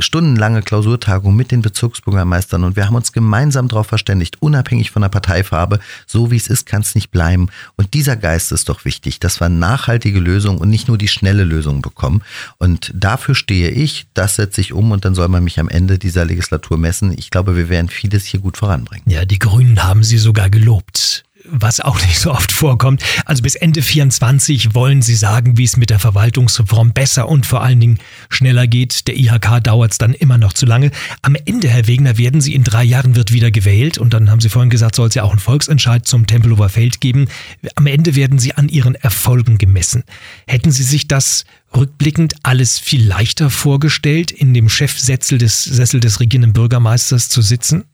[0.00, 5.08] stundenlange Klausurtagung mit den Bezirksbürgermeistern und wir haben uns gemeinsam darauf verständigt, unabhängig von der
[5.08, 7.48] Parteifarbe, so wie es ist, kann es nicht bleiben.
[7.76, 11.44] Und dieser Geist ist doch wichtig, dass wir nachhaltige Lösungen und nicht nur die schnelle
[11.44, 12.22] Lösung bekommen.
[12.58, 15.98] Und dafür stehe ich, das setze ich um und dann soll man mich am Ende
[15.98, 17.14] dieser Legislatur messen.
[17.16, 19.04] Ich glaube, wir werden vieles hier gut voranbringen.
[19.06, 23.02] Ja, die Grünen haben Sie sogar gelobt was auch nicht so oft vorkommt.
[23.24, 27.62] Also bis Ende 24 wollen Sie sagen, wie es mit der Verwaltungsreform besser und vor
[27.62, 29.06] allen Dingen schneller geht.
[29.08, 30.90] Der IHK dauert es dann immer noch zu lange.
[31.22, 34.40] Am Ende, Herr Wegner, werden Sie in drei Jahren wird wieder gewählt und dann haben
[34.40, 37.28] Sie vorhin gesagt, soll es ja auch einen Volksentscheid zum Tempelhofer Feld geben.
[37.74, 40.04] Am Ende werden Sie an Ihren Erfolgen gemessen.
[40.46, 41.44] Hätten Sie sich das
[41.76, 47.84] rückblickend alles viel leichter vorgestellt, in dem Chefsessel des, Sessel des regierenden Bürgermeisters zu sitzen?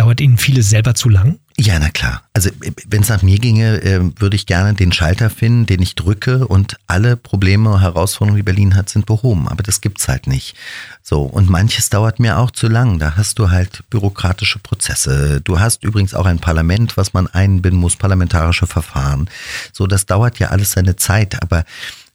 [0.00, 1.38] Dauert Ihnen vieles selber zu lang?
[1.58, 2.22] Ja, na klar.
[2.32, 2.48] Also
[2.88, 6.48] wenn es nach mir ginge, äh, würde ich gerne den Schalter finden, den ich drücke
[6.48, 9.46] und alle Probleme und Herausforderungen, die Berlin hat, sind behoben.
[9.46, 10.56] Aber das gibt's halt nicht.
[11.02, 12.98] So und manches dauert mir auch zu lang.
[12.98, 15.42] Da hast du halt bürokratische Prozesse.
[15.42, 19.28] Du hast übrigens auch ein Parlament, was man einbinden muss, parlamentarische Verfahren.
[19.70, 21.42] So, das dauert ja alles seine Zeit.
[21.42, 21.66] Aber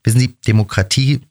[0.04, 1.22] wissen Sie, Demokratie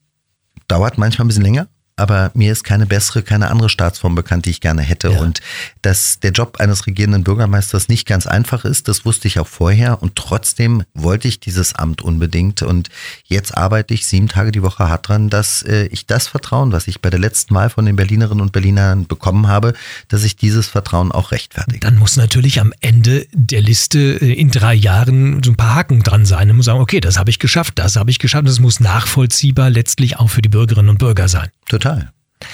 [0.69, 4.49] dauert manchmal ein bisschen länger aber mir ist keine bessere, keine andere Staatsform bekannt, die
[4.49, 5.09] ich gerne hätte.
[5.09, 5.19] Ja.
[5.19, 5.39] Und
[5.81, 10.01] dass der Job eines regierenden Bürgermeisters nicht ganz einfach ist, das wusste ich auch vorher.
[10.01, 12.61] Und trotzdem wollte ich dieses Amt unbedingt.
[12.63, 12.89] Und
[13.25, 16.87] jetzt arbeite ich sieben Tage die Woche hart dran, dass äh, ich das Vertrauen, was
[16.87, 19.73] ich bei der letzten Wahl von den Berlinerinnen und Berlinern bekommen habe,
[20.09, 21.79] dass ich dieses Vertrauen auch rechtfertige.
[21.79, 26.03] Dann muss natürlich am Ende der Liste äh, in drei Jahren so ein paar Haken
[26.03, 26.49] dran sein.
[26.49, 28.47] Man muss sagen, okay, das habe ich geschafft, das habe ich geschafft.
[28.47, 31.49] Das muss nachvollziehbar letztlich auch für die Bürgerinnen und Bürger sein.
[31.69, 31.84] Total.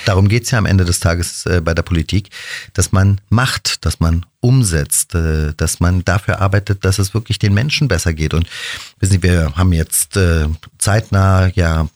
[0.06, 2.30] Darum geht es ja am Ende des Tages äh, bei der Politik,
[2.74, 7.54] dass man macht, dass man umsetzt, äh, dass man dafür arbeitet, dass es wirklich den
[7.54, 8.34] Menschen besser geht.
[8.34, 8.48] Und
[9.00, 11.88] wissen Sie, wir haben jetzt äh, zeitnah ja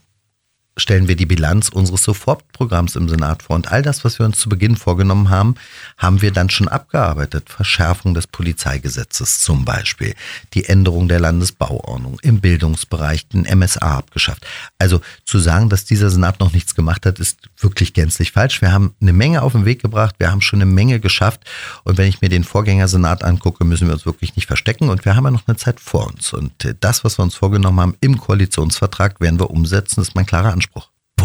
[0.78, 3.56] stellen wir die Bilanz unseres Sofortprogramms im Senat vor.
[3.56, 5.56] Und all das, was wir uns zu Beginn vorgenommen haben,
[5.98, 7.50] haben wir dann schon abgearbeitet.
[7.50, 10.16] Verschärfung des Polizeigesetzes zum Beispiel,
[10.54, 14.46] die Änderung der Landesbauordnung, im Bildungsbereich den MSA abgeschafft.
[14.78, 18.62] Also zu sagen, dass dieser Senat noch nichts gemacht hat, ist wirklich gänzlich falsch.
[18.62, 21.42] Wir haben eine Menge auf den Weg gebracht, wir haben schon eine Menge geschafft.
[21.86, 24.90] Und wenn ich mir den Vorgängersenat angucke, müssen wir uns wirklich nicht verstecken.
[24.90, 26.34] Und wir haben ja noch eine Zeit vor uns.
[26.34, 30.02] Und das, was wir uns vorgenommen haben im Koalitionsvertrag, werden wir umsetzen.
[30.02, 30.65] Das ist mein klarer Anspruch.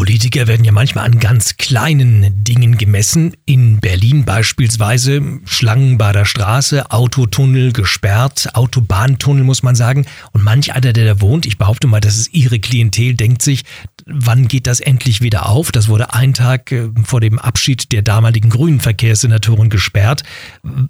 [0.00, 3.34] Politiker werden ja manchmal an ganz kleinen Dingen gemessen.
[3.44, 10.06] In Berlin beispielsweise Schlangenbader Straße, Autotunnel gesperrt, Autobahntunnel muss man sagen.
[10.32, 13.64] Und manch einer, der da wohnt, ich behaupte mal, das ist ihre Klientel, denkt sich,
[14.06, 15.70] wann geht das endlich wieder auf?
[15.70, 20.22] Das wurde einen Tag äh, vor dem Abschied der damaligen grünen Verkehrssenatorin gesperrt.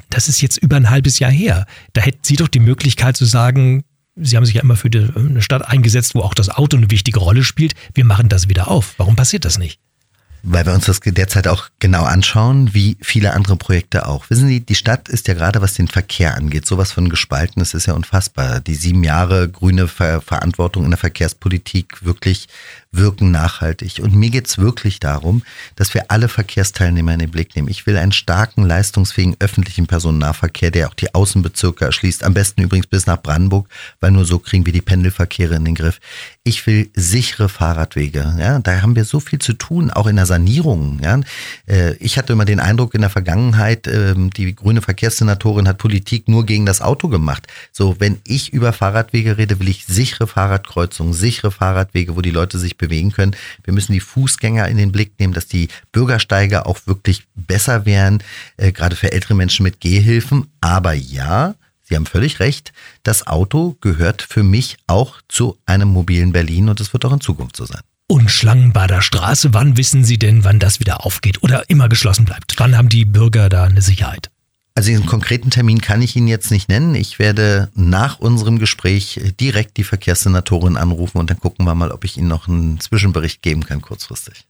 [0.09, 1.66] Das ist jetzt über ein halbes Jahr her.
[1.94, 3.83] Da hätten Sie doch die Möglichkeit zu sagen,
[4.16, 7.20] Sie haben sich ja immer für eine Stadt eingesetzt, wo auch das Auto eine wichtige
[7.20, 7.75] Rolle spielt.
[7.94, 8.94] Wir machen das wieder auf.
[8.99, 9.81] Warum passiert das nicht?
[10.42, 14.31] Weil wir uns das derzeit auch genau anschauen, wie viele andere Projekte auch.
[14.31, 17.75] Wissen Sie, die Stadt ist ja gerade, was den Verkehr angeht, sowas von gespalten, das
[17.75, 18.61] ist ja unfassbar.
[18.61, 22.49] Die sieben Jahre grüne Ver Verantwortung in der Verkehrspolitik wirklich
[22.92, 24.00] wirken nachhaltig.
[24.03, 25.42] Und mir geht's wirklich darum,
[25.76, 27.68] dass wir alle Verkehrsteilnehmer in den Blick nehmen.
[27.68, 32.24] Ich will einen starken, leistungsfähigen öffentlichen Personennahverkehr, der auch die Außenbezirke erschließt.
[32.24, 33.68] Am besten übrigens bis nach Brandenburg,
[34.00, 36.00] weil nur so kriegen wir die Pendelverkehre in den Griff.
[36.42, 38.35] Ich will sichere Fahrradwege.
[38.38, 40.98] Ja, da haben wir so viel zu tun, auch in der Sanierung.
[41.00, 41.20] Ja,
[41.68, 46.29] äh, ich hatte immer den Eindruck in der Vergangenheit, ähm, die grüne Verkehrssenatorin hat Politik
[46.29, 47.46] nur gegen das Auto gemacht.
[47.70, 52.59] So, wenn ich über Fahrradwege rede, will ich sichere Fahrradkreuzungen, sichere Fahrradwege, wo die Leute
[52.59, 53.37] sich bewegen können.
[53.64, 58.23] Wir müssen die Fußgänger in den Blick nehmen, dass die Bürgersteige auch wirklich besser wären,
[58.57, 60.49] äh, gerade für ältere Menschen mit Gehhilfen.
[60.61, 66.31] Aber ja, Sie haben völlig recht, das Auto gehört für mich auch zu einem mobilen
[66.31, 67.81] Berlin und es wird auch in Zukunft so sein.
[68.07, 72.55] Und Schlangenbader Straße, wann wissen Sie denn, wann das wieder aufgeht oder immer geschlossen bleibt?
[72.59, 74.31] Wann haben die Bürger da eine Sicherheit?
[74.74, 76.94] Also diesen konkreten Termin kann ich Ihnen jetzt nicht nennen.
[76.94, 82.04] Ich werde nach unserem Gespräch direkt die Verkehrssenatorin anrufen und dann gucken wir mal, ob
[82.04, 84.46] ich Ihnen noch einen Zwischenbericht geben kann kurzfristig.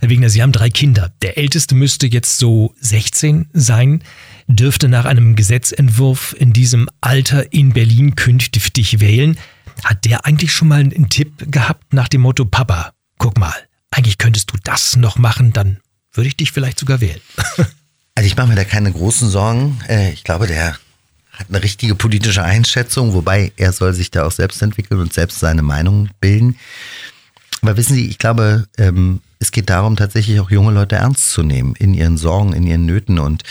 [0.00, 1.12] Herr Wegner, Sie haben drei Kinder.
[1.22, 4.02] Der älteste müsste jetzt so 16 sein,
[4.46, 9.38] dürfte nach einem Gesetzentwurf in diesem Alter in Berlin künftig wählen.
[9.84, 13.54] Hat der eigentlich schon mal einen Tipp gehabt nach dem Motto, Papa, guck mal,
[13.90, 15.78] eigentlich könntest du das noch machen, dann
[16.12, 17.20] würde ich dich vielleicht sogar wählen.
[18.18, 19.78] Also ich mache mir da keine großen Sorgen.
[19.88, 20.76] Äh, ich glaube, der
[21.30, 25.38] hat eine richtige politische Einschätzung, wobei er soll sich da auch selbst entwickeln und selbst
[25.38, 26.58] seine Meinung bilden.
[27.62, 31.42] Aber wissen Sie, ich glaube, ähm, es geht darum, tatsächlich auch junge Leute ernst zu
[31.42, 33.18] nehmen in ihren Sorgen, in ihren Nöten.
[33.18, 33.44] Und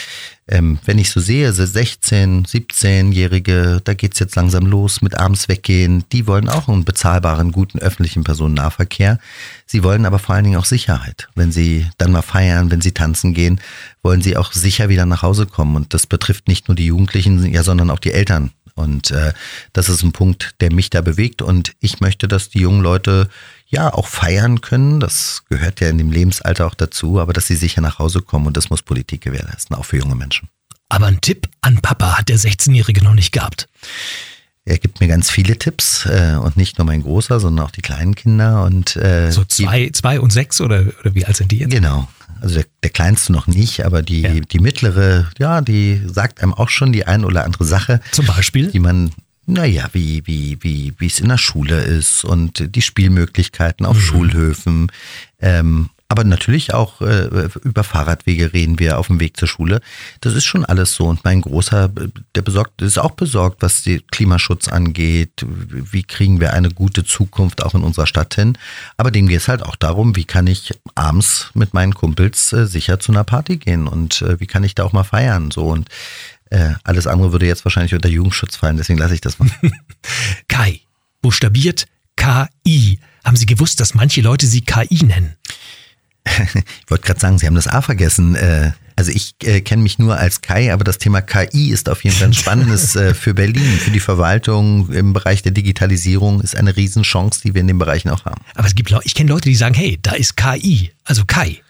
[0.50, 5.48] ähm, wenn ich so sehe, so 16, 17-Jährige, da geht's jetzt langsam los mit abends
[5.48, 9.20] weggehen, die wollen auch einen bezahlbaren, guten öffentlichen Personennahverkehr.
[9.66, 11.30] Sie wollen aber vor allen Dingen auch Sicherheit.
[11.36, 13.62] Wenn sie dann mal feiern, wenn sie tanzen gehen,
[14.04, 15.76] wollen sie auch sicher wieder nach Hause kommen.
[15.76, 18.52] Und das betrifft nicht nur die Jugendlichen, ja, sondern auch die Eltern.
[18.78, 19.34] Und äh,
[19.74, 21.42] das ist ein Punkt, der mich da bewegt.
[21.42, 23.30] Und ich möchte, dass die jungen Leute
[23.68, 25.00] ja auch feiern können.
[25.00, 28.48] Das gehört ja in dem Lebensalter auch dazu, aber dass sie sicher nach Hause kommen
[28.48, 30.50] und das muss Politik gewährleisten, auch für junge Menschen.
[30.90, 33.68] Aber ein Tipp an Papa hat der 16-Jährige noch nicht gehabt.
[34.64, 37.82] Er gibt mir ganz viele Tipps äh, und nicht nur mein Großer, sondern auch die
[37.82, 41.52] kleinen Kinder und äh, so zwei, die, zwei und sechs oder, oder wie alt sind
[41.52, 41.72] die jetzt?
[41.72, 42.08] Genau,
[42.42, 44.34] also der, der kleinste noch nicht, aber die ja.
[44.40, 48.02] die mittlere, ja, die sagt einem auch schon die ein oder andere Sache.
[48.12, 49.12] Zum Beispiel, die man
[49.50, 54.02] naja, wie, wie, wie, wie es in der Schule ist und die Spielmöglichkeiten auf mhm.
[54.02, 54.92] Schulhöfen.
[55.40, 59.82] Ähm, aber natürlich auch äh, über Fahrradwege reden wir auf dem Weg zur Schule.
[60.22, 61.06] Das ist schon alles so.
[61.06, 61.92] Und mein Großer,
[62.34, 65.46] der besorgt, ist auch besorgt, was den Klimaschutz angeht.
[65.46, 68.58] Wie kriegen wir eine gute Zukunft auch in unserer Stadt hin?
[68.96, 72.68] Aber dem geht es halt auch darum, wie kann ich abends mit meinen Kumpels äh,
[72.68, 75.52] sicher zu einer Party gehen und äh, wie kann ich da auch mal feiern?
[75.52, 75.90] So und
[76.50, 79.50] äh, alles andere würde jetzt wahrscheinlich unter Jugendschutz fallen, deswegen lasse ich das mal.
[80.48, 80.80] Kai,
[81.22, 83.00] buchstabiert KI.
[83.24, 85.36] Haben Sie gewusst, dass manche Leute sie KI nennen?
[86.54, 88.36] ich wollte gerade sagen, Sie haben das A vergessen.
[88.36, 92.04] Äh, also ich äh, kenne mich nur als Kai, aber das Thema KI ist auf
[92.04, 96.56] jeden Fall ein spannendes äh, für Berlin, für die Verwaltung im Bereich der Digitalisierung ist
[96.56, 98.42] eine Riesenchance, die wir in den Bereichen auch haben.
[98.56, 101.62] Aber es gibt ich kenne Leute, die sagen, hey, da ist KI, also Kai.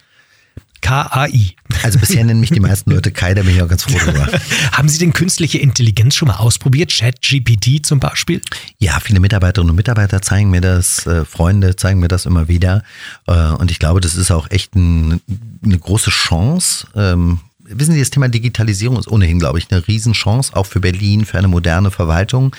[0.81, 1.55] KAI.
[1.83, 4.27] Also bisher nennen mich die meisten Leute Kai, da bin ich auch ganz froh drüber.
[4.71, 6.91] Haben Sie denn künstliche Intelligenz schon mal ausprobiert?
[6.91, 8.41] ChatGPT zum Beispiel?
[8.79, 12.83] Ja, viele Mitarbeiterinnen und Mitarbeiter zeigen mir das, äh, Freunde zeigen mir das immer wieder.
[13.27, 15.21] Äh, und ich glaube, das ist auch echt ein,
[15.63, 16.87] eine große Chance.
[16.95, 21.25] Ähm, wissen Sie, das Thema Digitalisierung ist ohnehin, glaube ich, eine Riesenchance, auch für Berlin,
[21.25, 22.55] für eine moderne Verwaltung.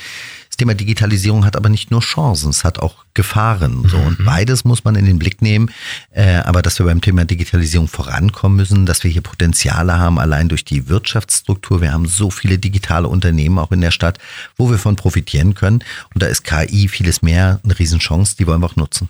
[0.58, 3.88] Thema Digitalisierung hat aber nicht nur Chancen, es hat auch Gefahren.
[3.88, 3.96] So.
[3.96, 4.24] Und mhm.
[4.24, 5.70] beides muss man in den Blick nehmen.
[6.10, 10.48] Äh, aber dass wir beim Thema Digitalisierung vorankommen müssen, dass wir hier Potenziale haben, allein
[10.48, 11.80] durch die Wirtschaftsstruktur.
[11.80, 14.18] Wir haben so viele digitale Unternehmen auch in der Stadt,
[14.56, 15.78] wo wir von profitieren können.
[16.12, 19.08] Und da ist KI vieles mehr eine Riesenchance, die wollen wir auch nutzen.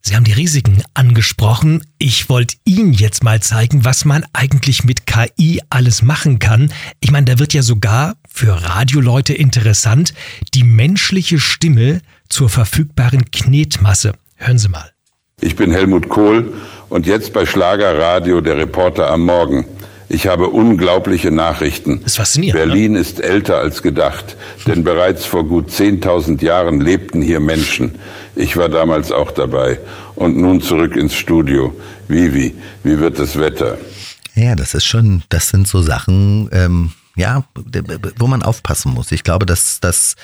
[0.00, 1.84] Sie haben die Risiken angesprochen.
[1.98, 6.72] Ich wollte Ihnen jetzt mal zeigen, was man eigentlich mit KI alles machen kann.
[7.00, 10.14] Ich meine, da wird ja sogar für Radioleute interessant
[10.54, 14.12] die menschliche Stimme zur verfügbaren Knetmasse.
[14.36, 14.92] Hören Sie mal.
[15.40, 16.52] Ich bin Helmut Kohl
[16.88, 19.64] und jetzt bei Schlagerradio der Reporter am Morgen.
[20.08, 21.98] Ich habe unglaubliche Nachrichten.
[22.04, 22.60] Das ist faszinierend.
[22.60, 22.66] Ne?
[22.66, 23.00] Berlin ne?
[23.00, 24.36] ist älter als gedacht,
[24.68, 27.96] denn bereits vor gut 10.000 Jahren lebten hier Menschen.
[28.36, 29.80] Ich war damals auch dabei.
[30.14, 31.74] Und nun zurück ins Studio.
[32.06, 32.54] Vivi,
[32.84, 33.78] wie wird das Wetter?
[34.36, 37.44] Ja, das ist schon, das sind so Sachen, ähm, ja,
[38.16, 39.12] wo man aufpassen muss.
[39.12, 40.16] Ich glaube, dass das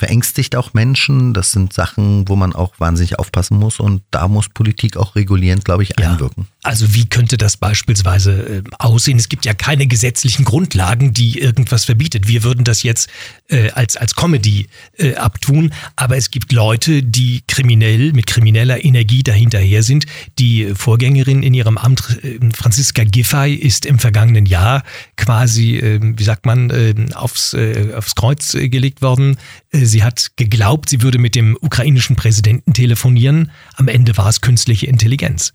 [0.00, 1.34] verängstigt auch Menschen.
[1.34, 5.64] Das sind Sachen, wo man auch wahnsinnig aufpassen muss und da muss Politik auch regulierend,
[5.64, 6.44] glaube ich, einwirken.
[6.44, 6.54] Ja.
[6.62, 9.18] Also wie könnte das beispielsweise äh, aussehen?
[9.18, 12.28] Es gibt ja keine gesetzlichen Grundlagen, die irgendwas verbietet.
[12.28, 13.10] Wir würden das jetzt
[13.48, 19.22] äh, als, als Comedy äh, abtun, aber es gibt Leute, die kriminell, mit krimineller Energie
[19.22, 20.06] dahinterher sind.
[20.38, 24.82] Die Vorgängerin in ihrem Amt, äh, Franziska Giffey, ist im vergangenen Jahr
[25.16, 29.36] quasi, äh, wie sagt man, äh, aufs, äh, aufs Kreuz äh, gelegt worden.
[29.70, 33.50] Äh, sie hat geglaubt, sie würde mit dem ukrainischen Präsidenten telefonieren.
[33.76, 35.52] Am Ende war es künstliche Intelligenz.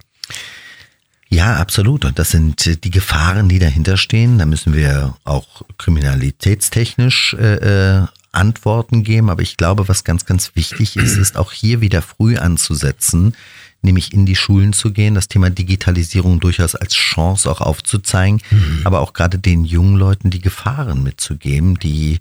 [1.29, 2.05] Ja, absolut.
[2.05, 4.37] Und das sind äh, die Gefahren, die dahinter stehen.
[4.37, 9.29] Da müssen wir auch kriminalitätstechnisch äh, äh, Antworten geben.
[9.29, 13.35] Aber ich glaube, was ganz, ganz wichtig ist, ist auch hier wieder früh anzusetzen,
[13.81, 18.81] nämlich in die Schulen zu gehen, das Thema Digitalisierung durchaus als Chance auch aufzuzeigen, mhm.
[18.83, 22.19] aber auch gerade den jungen Leuten die Gefahren mitzugeben, die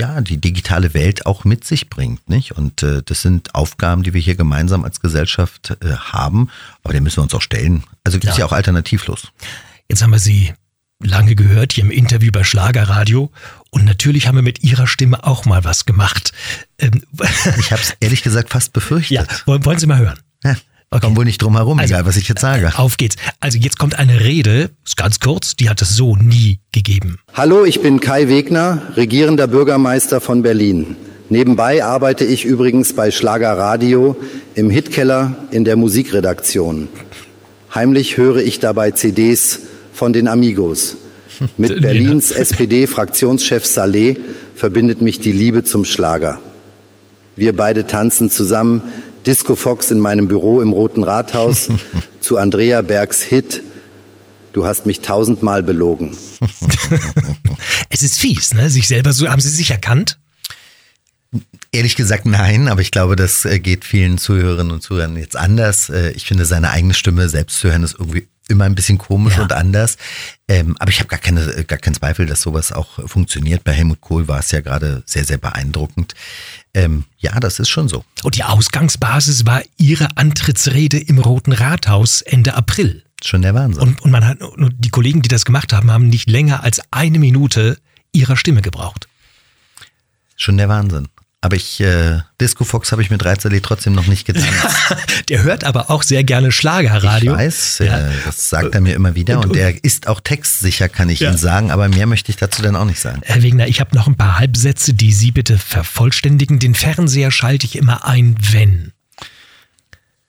[0.00, 2.52] ja, die digitale Welt auch mit sich bringt, nicht?
[2.52, 6.50] Und äh, das sind Aufgaben, die wir hier gemeinsam als Gesellschaft äh, haben,
[6.82, 7.84] aber die müssen wir uns auch stellen.
[8.04, 8.44] Also gibt es ja.
[8.44, 9.28] ja auch alternativlos.
[9.88, 10.52] Jetzt haben wir Sie
[11.00, 13.30] lange gehört hier im Interview bei Schlagerradio
[13.70, 16.32] und natürlich haben wir mit Ihrer Stimme auch mal was gemacht.
[16.78, 17.02] Ähm,
[17.58, 19.10] ich habe es ehrlich gesagt fast befürchtet.
[19.10, 20.18] Ja, wollen, wollen Sie mal hören?
[20.44, 20.56] Ja.
[20.90, 21.00] Okay.
[21.04, 22.72] Komm wohl nicht drum herum, also, egal was ich jetzt sage.
[22.78, 23.16] Auf geht's.
[23.40, 27.18] Also jetzt kommt eine Rede, ist ganz kurz, die hat es so nie gegeben.
[27.34, 30.96] Hallo, ich bin Kai Wegner, regierender Bürgermeister von Berlin.
[31.28, 34.16] Nebenbei arbeite ich übrigens bei Schlager Radio
[34.54, 36.88] im Hitkeller in der Musikredaktion.
[37.74, 39.60] Heimlich höre ich dabei CDs
[39.92, 40.96] von den Amigos.
[41.58, 44.16] Mit Berlins SPD-Fraktionschef Saleh
[44.54, 46.40] verbindet mich die Liebe zum Schlager.
[47.36, 48.82] Wir beide tanzen zusammen
[49.28, 51.68] Disco Fox in meinem Büro im Roten Rathaus
[52.20, 53.62] zu Andrea Bergs Hit
[54.54, 56.16] Du hast mich tausendmal belogen.
[57.90, 58.70] es ist fies, ne?
[58.70, 60.18] Sich selber so, haben Sie sich erkannt?
[61.70, 65.90] Ehrlich gesagt nein, aber ich glaube, das äh, geht vielen Zuhörerinnen und Zuhörern jetzt anders.
[65.90, 69.36] Äh, ich finde, seine eigene Stimme selbst zu hören ist irgendwie immer ein bisschen komisch
[69.36, 69.42] ja.
[69.42, 69.98] und anders.
[70.48, 73.62] Ähm, aber ich habe gar, keine, äh, gar keinen Zweifel, dass sowas auch funktioniert.
[73.62, 76.14] Bei Helmut Kohl war es ja gerade sehr, sehr beeindruckend.
[76.74, 78.04] Ähm, ja, das ist schon so.
[78.22, 83.04] Und die Ausgangsbasis war Ihre Antrittsrede im Roten Rathaus Ende April.
[83.22, 83.82] Schon der Wahnsinn.
[83.82, 86.80] Und, und man hat, und die Kollegen, die das gemacht haben, haben nicht länger als
[86.90, 87.78] eine Minute
[88.12, 89.08] ihrer Stimme gebraucht.
[90.36, 91.08] Schon der Wahnsinn.
[91.40, 94.42] Aber ich, äh, Disco Fox habe ich mit Reizerli trotzdem noch nicht getan.
[95.28, 97.32] der hört aber auch sehr gerne Schlagerradio.
[97.32, 98.10] Ich weiß, ja.
[98.24, 99.36] das sagt er mir immer wieder.
[99.36, 101.28] Und, und, und er ist auch textsicher, kann ich ja.
[101.28, 101.70] Ihnen sagen.
[101.70, 103.20] Aber mehr möchte ich dazu dann auch nicht sagen.
[103.24, 106.58] Herr Wegner, ich habe noch ein paar Halbsätze, die Sie bitte vervollständigen.
[106.58, 108.92] Den Fernseher schalte ich immer ein, wenn.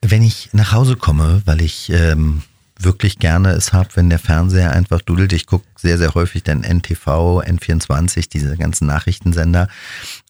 [0.01, 2.43] Wenn ich nach Hause komme, weil ich ähm,
[2.79, 5.33] wirklich gerne es habe, wenn der Fernseher einfach dudelt.
[5.33, 9.67] Ich gucke sehr, sehr häufig den NTV, N24, diese ganzen Nachrichtensender.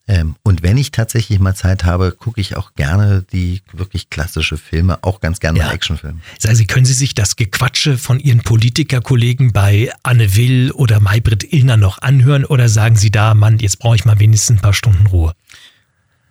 [0.08, 4.58] Ähm, und wenn ich tatsächlich mal Zeit habe, gucke ich auch gerne die wirklich klassische
[4.58, 5.72] Filme, auch ganz gerne ja.
[5.72, 6.20] Actionfilme.
[6.43, 11.78] Also können Sie sich das Gequatsche von Ihren Politikerkollegen bei Anne Will oder Maybrit Illner
[11.78, 15.06] noch anhören oder sagen Sie da, Mann, jetzt brauche ich mal wenigstens ein paar Stunden
[15.06, 15.34] Ruhe?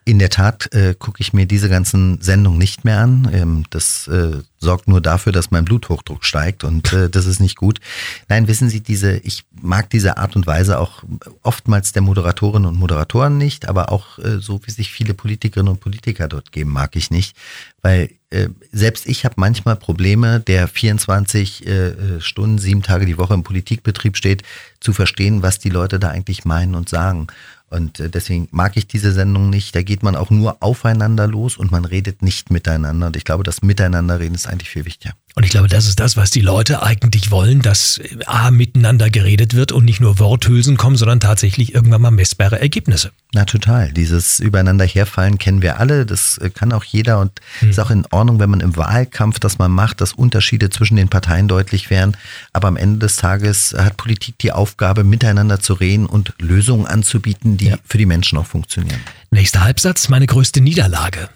[0.08, 3.28] In der Tat äh, gucke ich mir diese ganzen Sendungen nicht mehr an.
[3.30, 7.56] Ähm, das äh, sorgt nur dafür, dass mein Bluthochdruck steigt und äh, das ist nicht
[7.56, 7.78] gut.
[8.26, 11.04] Nein, wissen Sie, diese, ich mag diese Art und Weise auch
[11.42, 15.80] oftmals der Moderatorinnen und Moderatoren nicht, aber auch äh, so wie sich viele Politikerinnen und
[15.80, 17.36] Politiker dort geben, mag ich nicht,
[17.82, 23.18] weil äh, selbst ich habe manchmal Probleme, der 24 äh, äh, Stunden, sieben Tage die
[23.18, 24.42] Woche im Politikbetrieb steht,
[24.80, 27.26] zu verstehen, was die Leute da eigentlich meinen und sagen.
[27.70, 29.74] Und äh, deswegen mag ich diese Sendung nicht.
[29.74, 33.08] Da geht man auch nur aufeinander los und man redet nicht miteinander.
[33.08, 35.14] Und ich glaube, das Miteinanderreden ist eigentlich viel wichtiger.
[35.38, 39.08] Und ich glaube, das ist das, was die Leute eigentlich wollen, dass äh, A, miteinander
[39.08, 43.12] geredet wird und nicht nur Worthülsen kommen, sondern tatsächlich irgendwann mal messbare Ergebnisse.
[43.32, 43.92] Na total.
[43.92, 46.06] Dieses Übereinander herfallen kennen wir alle.
[46.06, 47.30] Das äh, kann auch jeder und
[47.60, 47.70] hm.
[47.70, 51.08] ist auch in Ordnung, wenn man im Wahlkampf das mal macht, dass Unterschiede zwischen den
[51.08, 52.16] Parteien deutlich werden.
[52.52, 57.56] Aber am Ende des Tages hat Politik die Aufgabe, miteinander zu reden und Lösungen anzubieten,
[57.58, 57.76] die ja.
[57.84, 58.98] für die Menschen auch funktionieren.
[59.30, 61.28] Nächster Halbsatz, meine größte Niederlage.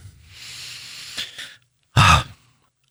[1.95, 2.25] Ah,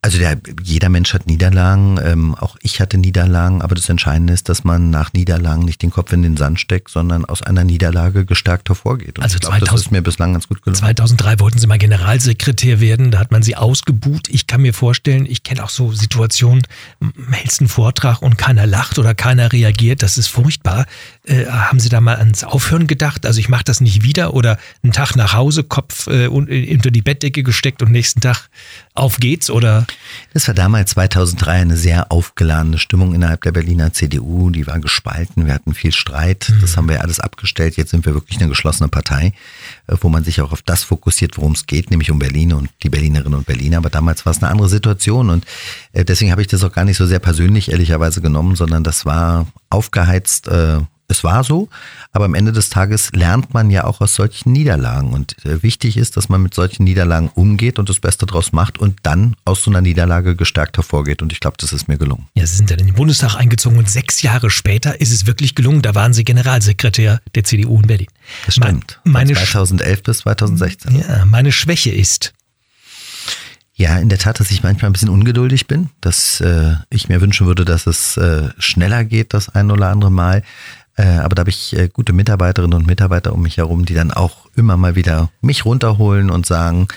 [0.04, 4.50] Also der, jeder Mensch hat Niederlagen, ähm, auch ich hatte Niederlagen, aber das Entscheidende ist,
[4.50, 8.26] dass man nach Niederlagen nicht den Kopf in den Sand steckt, sondern aus einer Niederlage
[8.26, 9.20] gestärkt hervorgeht.
[9.20, 10.80] Und also ich glaub, 2000, das ist mir bislang ganz gut gelungen.
[10.80, 14.28] 2003 wollten Sie mal Generalsekretär werden, da hat man Sie ausgebuht.
[14.30, 16.64] Ich kann mir vorstellen, ich kenne auch so Situationen,
[17.30, 20.88] hältst einen Vortrag und keiner lacht oder keiner reagiert, das ist furchtbar.
[21.24, 23.28] Äh, haben Sie da mal ans Aufhören gedacht?
[23.28, 27.04] Also ich mache das nicht wieder oder einen Tag nach Hause, Kopf äh, unter die
[27.04, 28.50] Bettdecke gesteckt und nächsten Tag
[28.96, 29.86] auf geht's oder?
[30.34, 34.50] Das war damals 2003 eine sehr aufgeladene Stimmung innerhalb der Berliner CDU.
[34.50, 35.46] Die war gespalten.
[35.46, 36.50] Wir hatten viel Streit.
[36.50, 36.62] Mhm.
[36.62, 37.78] Das haben wir alles abgestellt.
[37.78, 39.34] Jetzt sind wir wirklich eine geschlossene Partei,
[39.86, 42.72] äh, wo man sich auch auf das fokussiert, worum es geht, nämlich um Berlin und
[42.82, 43.78] die Berlinerinnen und Berliner.
[43.78, 45.46] Aber damals war es eine andere Situation und
[45.94, 49.06] äh, deswegen habe ich das auch gar nicht so sehr persönlich ehrlicherweise genommen, sondern das
[49.06, 50.80] war aufgeheizt äh,
[51.12, 51.70] es war so,
[52.12, 55.14] aber am Ende des Tages lernt man ja auch aus solchen Niederlagen.
[55.14, 58.80] Und äh, wichtig ist, dass man mit solchen Niederlagen umgeht und das Beste draus macht
[58.80, 61.22] und dann aus so einer Niederlage gestärkt hervorgeht.
[61.22, 62.28] Und ich glaube, das ist mir gelungen.
[62.36, 65.56] Ja, Sie sind dann in den Bundestag eingezogen und sechs Jahre später ist es wirklich
[65.56, 65.82] gelungen.
[65.82, 68.08] Da waren Sie Generalsekretär der CDU in Berlin.
[68.46, 69.00] Das stimmt.
[69.04, 70.96] Meine, 2011 bis 2016.
[70.96, 72.34] Ja, meine Schwäche ist,
[73.82, 77.20] ja, in der Tat, dass ich manchmal ein bisschen ungeduldig bin, dass äh, ich mir
[77.20, 80.44] wünschen würde, dass es äh, schneller geht, das ein oder andere Mal.
[81.02, 84.12] Äh, aber da habe ich äh, gute Mitarbeiterinnen und Mitarbeiter um mich herum, die dann
[84.12, 86.88] auch immer mal wieder mich runterholen und sagen,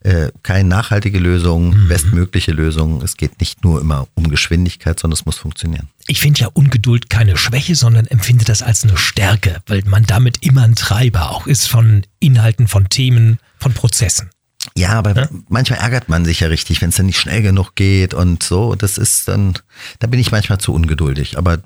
[0.00, 1.88] äh, keine nachhaltige Lösung, mhm.
[1.88, 3.02] bestmögliche Lösung.
[3.02, 5.88] Es geht nicht nur immer um Geschwindigkeit, sondern es muss funktionieren.
[6.08, 10.44] Ich finde ja Ungeduld keine Schwäche, sondern empfinde das als eine Stärke, weil man damit
[10.44, 14.30] immer ein Treiber auch ist von Inhalten, von Themen, von Prozessen.
[14.76, 15.28] Ja, aber ja?
[15.48, 18.74] manchmal ärgert man sich ja richtig, wenn es dann nicht schnell genug geht und so.
[18.76, 19.54] Das ist dann,
[19.98, 21.36] da bin ich manchmal zu ungeduldig.
[21.36, 21.58] Aber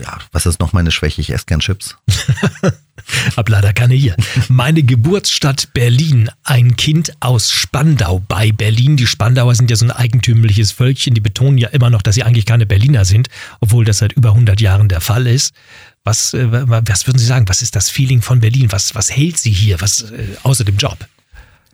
[0.00, 1.20] ja, was ist noch meine Schwäche?
[1.20, 1.96] Ich esse gern Chips.
[3.36, 4.16] Hab leider keine hier.
[4.48, 8.96] Meine Geburtsstadt Berlin, ein Kind aus Spandau bei Berlin.
[8.96, 11.14] Die Spandauer sind ja so ein eigentümliches Völkchen.
[11.14, 13.28] Die betonen ja immer noch, dass sie eigentlich keine Berliner sind,
[13.60, 15.52] obwohl das seit über 100 Jahren der Fall ist.
[16.04, 17.48] Was, äh, was würden Sie sagen?
[17.48, 18.70] Was ist das Feeling von Berlin?
[18.70, 19.80] Was, was hält Sie hier?
[19.80, 20.96] Was äh, außer dem Job?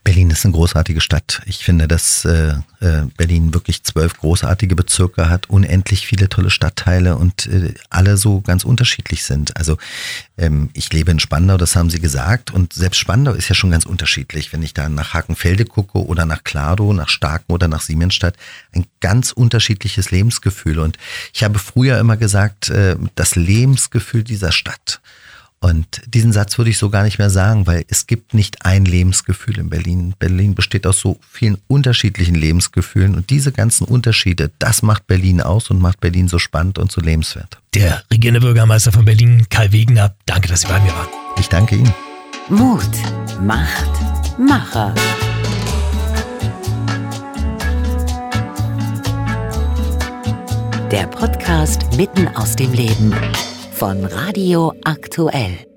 [0.05, 1.43] Berlin ist eine großartige Stadt.
[1.47, 7.17] Ich finde, dass äh, äh, Berlin wirklich zwölf großartige Bezirke hat, unendlich viele tolle Stadtteile
[7.17, 9.57] und äh, alle so ganz unterschiedlich sind.
[9.57, 9.79] Also
[10.37, 13.71] ähm, ich lebe in Spandau, das haben Sie gesagt, und selbst Spandau ist ja schon
[13.71, 14.53] ganz unterschiedlich.
[14.53, 18.35] Wenn ich da nach Hakenfelde gucke oder nach Klado, nach Starken oder nach Siemensstadt,
[18.75, 20.81] ein ganz unterschiedliches Lebensgefühl.
[20.81, 20.99] Und
[21.33, 25.01] ich habe früher immer gesagt, äh, das Lebensgefühl dieser Stadt
[25.63, 28.85] und diesen Satz würde ich so gar nicht mehr sagen, weil es gibt nicht ein
[28.85, 30.13] Lebensgefühl in Berlin.
[30.19, 35.71] Berlin besteht aus so vielen unterschiedlichen Lebensgefühlen und diese ganzen Unterschiede, das macht Berlin aus
[35.71, 37.61] und macht Berlin so spannend und so lebenswert.
[37.75, 41.09] Der regierende Bürgermeister von Berlin, Kai Wegener, danke, dass Sie bei mir waren.
[41.39, 41.95] Ich danke Ihnen.
[42.49, 42.83] Mut
[43.41, 44.93] macht Macher.
[50.91, 53.15] Der Podcast mitten aus dem Leben
[53.83, 55.72] von Radio Aktuell.